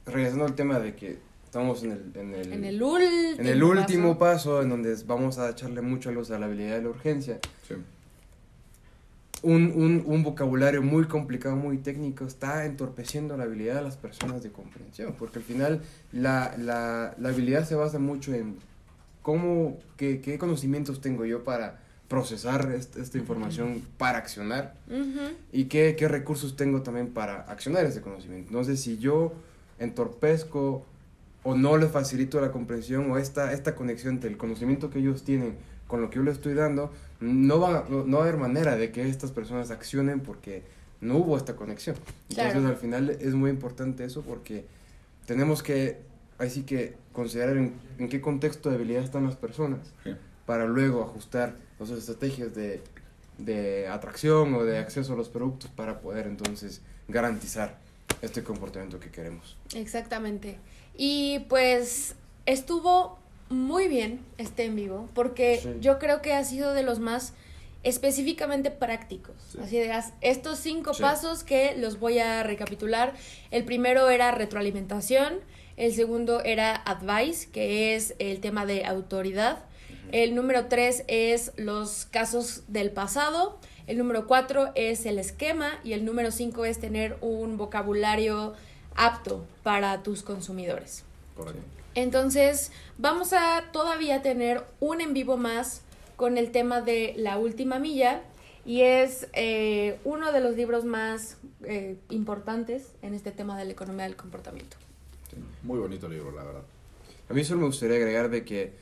regresando 0.06 0.44
al 0.44 0.54
tema 0.54 0.78
de 0.78 0.94
que 0.94 1.18
estamos 1.50 1.82
en 1.82 1.90
el, 1.90 2.12
en 2.14 2.32
el, 2.34 2.52
En 2.52 2.64
el 2.64 2.80
último 2.80 3.40
en 3.40 3.46
el 3.48 3.62
último 3.64 4.18
paso. 4.18 4.50
paso, 4.58 4.62
en 4.62 4.68
donde 4.68 4.96
vamos 5.04 5.36
a 5.38 5.50
echarle 5.50 5.80
mucho 5.82 6.12
luz 6.12 6.30
a 6.30 6.38
la 6.38 6.46
habilidad 6.46 6.76
de 6.76 6.82
la 6.82 6.90
urgencia, 6.90 7.40
Sí. 7.66 7.74
un, 9.42 9.72
un, 9.74 10.04
un 10.06 10.22
vocabulario 10.22 10.80
muy 10.80 11.06
complicado, 11.06 11.56
muy 11.56 11.78
técnico, 11.78 12.24
está 12.24 12.66
entorpeciendo 12.66 13.36
la 13.36 13.44
habilidad 13.44 13.74
de 13.76 13.82
las 13.82 13.96
personas 13.96 14.44
de 14.44 14.52
comprensión, 14.52 15.16
porque 15.18 15.40
al 15.40 15.44
final 15.44 15.80
la, 16.12 16.54
la, 16.56 17.16
la 17.18 17.28
habilidad 17.30 17.66
se 17.66 17.74
basa 17.74 17.98
mucho 17.98 18.32
en 18.32 18.54
cómo, 19.22 19.76
qué, 19.96 20.20
qué 20.20 20.38
conocimientos 20.38 21.00
tengo 21.00 21.24
yo 21.24 21.42
para 21.42 21.80
procesar 22.06 22.70
est- 22.72 22.96
esta 22.96 23.18
información, 23.18 23.82
para 23.98 24.18
accionar, 24.18 24.74
y 25.52 25.64
qué, 25.64 25.96
qué 25.98 26.06
recursos 26.06 26.54
tengo 26.54 26.82
también 26.82 27.08
para 27.08 27.40
accionar 27.42 27.84
ese 27.86 28.00
conocimiento. 28.02 28.50
Entonces, 28.50 28.80
si 28.80 28.98
yo 28.98 29.32
entorpezco 29.80 30.84
o 31.42 31.54
no 31.54 31.76
les 31.76 31.90
facilito 31.90 32.40
la 32.40 32.52
comprensión 32.52 33.10
o 33.10 33.18
esta, 33.18 33.52
esta 33.52 33.74
conexión 33.74 34.14
entre 34.14 34.30
el 34.30 34.36
conocimiento 34.36 34.90
que 34.90 34.98
ellos 34.98 35.22
tienen 35.24 35.54
con 35.86 36.00
lo 36.02 36.10
que 36.10 36.16
yo 36.16 36.22
les 36.22 36.34
estoy 36.34 36.54
dando, 36.54 36.92
no 37.20 37.58
va, 37.58 37.86
no, 37.88 38.04
no 38.04 38.18
va 38.18 38.24
a 38.24 38.28
haber 38.28 38.38
manera 38.40 38.76
de 38.76 38.92
que 38.92 39.08
estas 39.08 39.32
personas 39.32 39.70
accionen 39.70 40.20
porque 40.20 40.62
no 41.00 41.16
hubo 41.16 41.36
esta 41.36 41.56
conexión. 41.56 41.96
Entonces, 42.28 42.52
Claro. 42.52 42.68
al 42.68 42.76
final 42.76 43.10
es 43.10 43.34
muy 43.34 43.50
importante 43.50 44.04
eso 44.04 44.22
porque 44.22 44.64
tenemos 45.26 45.62
que, 45.62 45.98
ahí 46.38 46.48
sí 46.50 46.62
que 46.62 46.94
considerar 47.12 47.56
en, 47.56 47.72
en 47.98 48.08
qué 48.08 48.20
contexto 48.20 48.68
de 48.68 48.76
habilidad 48.76 49.02
están 49.02 49.24
las 49.24 49.34
personas 49.36 49.80
Sí. 50.04 50.14
para 50.46 50.66
luego 50.66 51.02
ajustar 51.02 51.56
nuestras 51.78 52.00
estrategias 52.00 52.54
de, 52.54 52.82
de 53.38 53.88
atracción 53.88 54.54
o 54.54 54.62
de 54.64 54.78
acceso 54.78 55.14
a 55.14 55.16
los 55.16 55.28
productos 55.28 55.70
para 55.70 56.00
poder 56.00 56.26
entonces 56.26 56.82
garantizar 57.08 57.78
este 58.22 58.42
comportamiento 58.44 59.00
que 59.00 59.10
queremos. 59.10 59.56
Exactamente. 59.74 60.58
Y 61.02 61.38
pues 61.48 62.14
estuvo 62.44 63.18
muy 63.48 63.88
bien 63.88 64.20
este 64.36 64.66
en 64.66 64.76
vivo 64.76 65.08
porque 65.14 65.58
Sí. 65.62 65.70
yo 65.80 65.98
creo 65.98 66.20
que 66.20 66.34
ha 66.34 66.44
sido 66.44 66.74
de 66.74 66.82
los 66.82 66.98
más 66.98 67.32
específicamente 67.84 68.70
prácticos. 68.70 69.34
Sí. 69.50 69.58
Así 69.62 69.78
de 69.78 69.98
estos 70.20 70.58
cinco 70.58 70.92
Sí. 70.92 71.00
pasos 71.00 71.42
que 71.42 71.74
los 71.78 71.98
voy 71.98 72.18
a 72.18 72.42
recapitular. 72.42 73.14
El 73.50 73.64
primero 73.64 74.10
era 74.10 74.30
retroalimentación, 74.30 75.40
el 75.78 75.94
segundo 75.94 76.42
era 76.44 76.76
advice, 76.76 77.48
que 77.50 77.96
es 77.96 78.14
el 78.18 78.40
tema 78.40 78.66
de 78.66 78.84
autoridad. 78.84 79.64
El 80.12 80.34
número 80.34 80.66
tres 80.66 81.04
es 81.08 81.52
los 81.56 82.04
casos 82.04 82.64
del 82.68 82.90
pasado. 82.90 83.58
El 83.86 83.96
número 83.96 84.26
cuatro 84.26 84.70
es 84.74 85.06
el 85.06 85.18
esquema 85.18 85.80
y 85.82 85.94
el 85.94 86.04
número 86.04 86.30
cinco 86.30 86.66
es 86.66 86.78
tener 86.78 87.16
un 87.22 87.56
vocabulario 87.56 88.52
apto 89.00 89.44
para 89.62 90.02
tus 90.02 90.22
consumidores. 90.22 91.04
Correcto. 91.36 91.60
Entonces, 91.94 92.70
vamos 92.98 93.32
a 93.32 93.64
todavía 93.72 94.22
tener 94.22 94.62
un 94.78 95.00
en 95.00 95.14
vivo 95.14 95.36
más 95.36 95.82
con 96.16 96.38
el 96.38 96.52
tema 96.52 96.80
de 96.80 97.14
la 97.16 97.38
última 97.38 97.78
milla 97.78 98.22
y 98.64 98.82
es 98.82 99.26
eh, 99.32 99.98
uno 100.04 100.32
de 100.32 100.40
los 100.40 100.54
libros 100.54 100.84
más 100.84 101.38
eh, 101.64 101.96
importantes 102.10 102.92
en 103.02 103.14
este 103.14 103.32
tema 103.32 103.58
de 103.58 103.64
la 103.64 103.72
economía 103.72 104.04
del 104.04 104.16
comportamiento. 104.16 104.76
Muy 105.62 105.78
bonito 105.78 106.08
libro, 106.08 106.30
la 106.32 106.44
verdad. 106.44 106.62
A 107.28 107.32
mí 107.32 107.42
solo 107.42 107.60
me 107.60 107.66
gustaría 107.66 107.96
agregar 107.96 108.28
de 108.28 108.44
que 108.44 108.72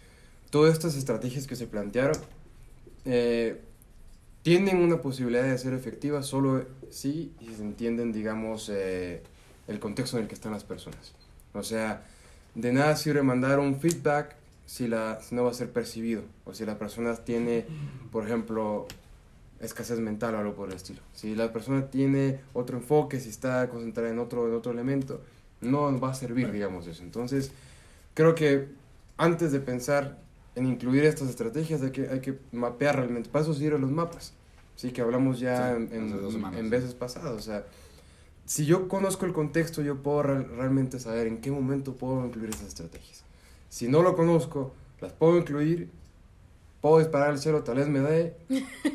todas 0.50 0.72
estas 0.72 0.96
estrategias 0.96 1.46
que 1.46 1.54
se 1.54 1.66
plantearon 1.66 2.16
eh, 3.04 3.60
tienen 4.42 4.78
una 4.78 5.00
posibilidad 5.00 5.44
de 5.44 5.58
ser 5.58 5.74
efectivas 5.74 6.26
solo 6.26 6.64
si 6.90 7.32
se 7.40 7.62
entienden, 7.62 8.12
digamos, 8.12 8.68
eh, 8.68 9.22
el 9.68 9.78
contexto 9.78 10.16
en 10.16 10.24
el 10.24 10.28
que 10.28 10.34
están 10.34 10.52
las 10.52 10.64
personas. 10.64 11.12
O 11.54 11.62
sea, 11.62 12.02
de 12.54 12.72
nada 12.72 12.96
sirve 12.96 13.22
mandar 13.22 13.60
un 13.60 13.78
feedback 13.80 14.34
si, 14.66 14.88
la, 14.88 15.20
si 15.22 15.34
no 15.34 15.44
va 15.44 15.50
a 15.50 15.54
ser 15.54 15.70
percibido 15.70 16.22
o 16.44 16.52
si 16.54 16.66
la 16.66 16.78
persona 16.78 17.14
tiene, 17.16 17.64
por 18.10 18.24
ejemplo, 18.24 18.86
escasez 19.60 19.98
mental 20.00 20.34
o 20.34 20.38
algo 20.38 20.54
por 20.54 20.68
el 20.68 20.76
estilo. 20.76 21.00
Si 21.14 21.34
la 21.34 21.52
persona 21.52 21.86
tiene 21.90 22.40
otro 22.52 22.76
enfoque, 22.76 23.20
si 23.20 23.28
está 23.28 23.68
concentrada 23.68 24.10
en 24.10 24.18
otro, 24.18 24.46
en 24.48 24.54
otro 24.54 24.72
elemento, 24.72 25.20
no 25.60 25.98
va 26.00 26.10
a 26.10 26.14
servir, 26.14 26.50
digamos, 26.52 26.86
eso. 26.86 27.02
Entonces, 27.02 27.50
creo 28.14 28.34
que 28.34 28.68
antes 29.16 29.52
de 29.52 29.60
pensar 29.60 30.18
en 30.54 30.66
incluir 30.66 31.04
estas 31.04 31.28
estrategias 31.28 31.82
hay 31.82 31.90
que, 31.90 32.08
hay 32.08 32.20
que 32.20 32.38
mapear 32.52 32.96
realmente. 32.96 33.28
Para 33.30 33.44
eso 33.44 33.54
sirven 33.54 33.80
los 33.80 33.90
mapas. 33.90 34.32
Sí, 34.76 34.92
que 34.92 35.00
hablamos 35.00 35.40
ya 35.40 35.70
Sí, 35.76 35.76
en, 35.76 35.92
en- 35.92 36.10
en 36.58 36.70
veces 36.70 36.94
pasadas. 36.94 37.32
O 37.32 37.40
sea, 37.40 37.64
si 38.48 38.64
yo 38.66 38.88
conozco 38.88 39.26
el 39.26 39.32
contexto, 39.32 39.82
yo 39.82 40.02
puedo 40.02 40.22
real- 40.22 40.48
realmente 40.56 40.98
saber 40.98 41.26
en 41.26 41.40
qué 41.40 41.50
momento 41.50 41.94
puedo 41.94 42.24
incluir 42.24 42.50
esas 42.50 42.68
estrategias. 42.68 43.22
Si 43.68 43.88
no 43.88 44.02
lo 44.02 44.16
conozco, 44.16 44.72
las 45.00 45.12
puedo 45.12 45.36
incluir, 45.36 45.90
puedo 46.80 46.98
disparar 46.98 47.28
al 47.30 47.38
cielo, 47.38 47.62
tal 47.62 47.76
vez 47.76 47.88
me 47.88 48.00
dé, 48.00 48.34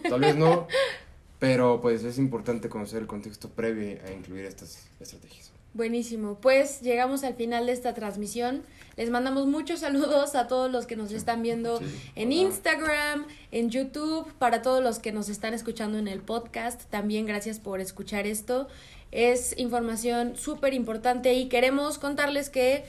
tal 0.09 0.21
vez 0.21 0.35
no, 0.35 0.67
pero 1.39 1.81
pues 1.81 2.03
es 2.03 2.17
importante 2.17 2.67
conocer 2.69 3.01
el 3.01 3.07
contexto 3.07 3.49
previo 3.49 3.99
a 4.07 4.11
incluir 4.11 4.45
estas 4.45 4.87
estrategias. 4.99 5.51
Buenísimo, 5.75 6.37
pues 6.39 6.81
llegamos 6.81 7.23
al 7.23 7.33
final 7.35 7.65
de 7.65 7.71
esta 7.73 7.93
transmisión. 7.93 8.61
Les 8.95 9.09
mandamos 9.09 9.47
muchos 9.47 9.79
saludos 9.79 10.35
a 10.35 10.47
todos 10.47 10.71
los 10.71 10.85
que 10.85 10.95
nos 10.95 11.11
están 11.11 11.41
viendo 11.41 11.79
Sí, 11.79 11.85
en 12.15 12.27
hola. 12.27 12.35
Instagram, 12.41 13.25
en 13.51 13.69
YouTube, 13.71 14.31
para 14.37 14.61
todos 14.61 14.83
los 14.83 14.99
que 14.99 15.11
nos 15.11 15.29
están 15.29 15.55
escuchando 15.55 15.97
en 15.97 16.07
el 16.07 16.21
podcast. 16.21 16.83
También 16.91 17.25
gracias 17.25 17.59
por 17.59 17.81
escuchar 17.81 18.27
esto. 18.27 18.67
Es 19.13 19.55
información 19.59 20.35
súper 20.35 20.73
importante 20.73 21.33
y 21.35 21.47
queremos 21.47 21.99
contarles 21.99 22.49
que 22.49 22.83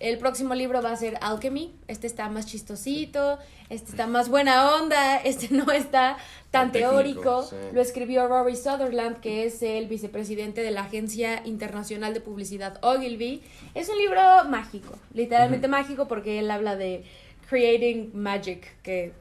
el 0.00 0.16
próximo 0.18 0.54
libro 0.54 0.80
va 0.80 0.92
a 0.92 0.96
ser 0.96 1.18
Alchemy. 1.20 1.74
Este 1.86 2.06
está 2.06 2.30
más 2.30 2.46
chistosito, 2.46 3.38
este 3.68 3.90
está 3.90 4.06
más 4.06 4.30
buena 4.30 4.74
onda, 4.76 5.16
este 5.24 5.48
no 5.54 5.70
está 5.72 6.16
tan 6.50 6.70
Tan 6.70 6.72
técnico, 6.72 6.90
teórico. 6.92 7.42
sí. 7.42 7.56
Lo 7.74 7.82
escribió 7.82 8.26
Rory 8.26 8.56
Sutherland, 8.56 9.20
que 9.20 9.44
es 9.44 9.62
el 9.62 9.86
vicepresidente 9.86 10.62
de 10.62 10.70
la 10.70 10.82
Agencia 10.82 11.42
Internacional 11.44 12.14
de 12.14 12.20
Publicidad 12.20 12.78
Ogilvy. 12.82 13.42
Es 13.74 13.90
un 13.90 13.98
libro 13.98 14.20
mágico, 14.48 14.98
literalmente 15.12 15.68
mágico, 15.68 16.08
porque 16.08 16.38
él 16.38 16.50
habla 16.50 16.76
de 16.76 17.04
creating 17.50 18.12
magic, 18.14 18.80
que 18.82 19.12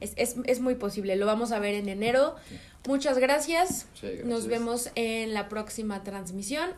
es, 0.00 0.12
es, 0.16 0.36
es 0.44 0.60
muy 0.60 0.74
posible. 0.74 1.16
Lo 1.16 1.24
vamos 1.24 1.50
a 1.52 1.58
ver 1.58 1.74
en 1.74 1.88
enero. 1.88 2.36
Muchas 2.86 3.18
gracias. 3.18 3.88
Sí, 3.94 4.06
gracias. 4.06 4.26
Nos 4.26 4.46
vemos 4.46 4.90
en 4.94 5.34
la 5.34 5.48
próxima 5.48 6.02
transmisión. 6.02 6.70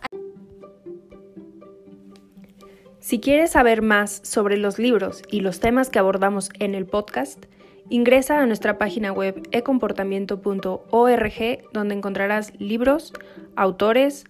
Si 3.01 3.21
quieres 3.21 3.51
saber 3.53 3.83
más 3.83 4.21
sobre 4.25 4.57
los 4.57 4.81
libros 4.81 5.23
y 5.31 5.41
los 5.41 5.61
temas 5.61 5.91
que 5.91 6.01
abordamos 6.01 6.51
en 6.59 6.75
el 6.75 6.87
podcast, 6.87 7.45
ingresa 7.89 8.41
a 8.41 8.47
nuestra 8.47 8.79
página 8.79 9.13
web 9.13 9.47
ecomportamiento.org 9.53 11.59
donde 11.73 11.95
encontrarás 11.95 12.53
libros, 12.59 13.13
autores, 13.55 14.25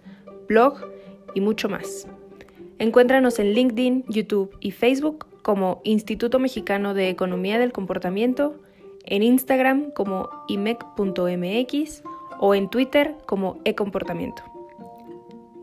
blog 0.47 0.79
y 1.35 1.41
mucho 1.41 1.71
más. 1.71 2.07
Encuéntranos 2.79 3.39
en 3.39 3.55
LinkedIn, 3.55 4.05
YouTube 4.09 4.55
y 4.61 4.73
Facebook 4.73 5.27
como 5.41 5.81
Instituto 5.85 6.39
Mexicano 6.39 6.93
de 6.93 7.09
Economía 7.09 7.59
del 7.59 7.73
Comportamiento, 7.73 8.61
en 9.07 9.23
Instagram 9.23 9.90
como 9.92 10.29
imec.mx 10.49 12.03
o 12.38 12.55
en 12.55 12.69
Twitter 12.69 13.16
como 13.27 13.59
eComportamiento. 13.64 14.42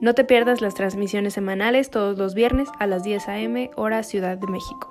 No 0.01 0.13
te 0.13 0.25
pierdas 0.25 0.62
las 0.62 0.73
transmisiones 0.73 1.34
semanales 1.34 1.89
todos 1.89 2.17
los 2.17 2.34
viernes 2.34 2.67
a 2.79 2.88
las 2.88 3.03
10 3.03 3.29
a.m. 3.29 3.71
hora 3.75 4.03
Ciudad 4.03 4.38
de 4.38 4.47
México. 4.47 4.89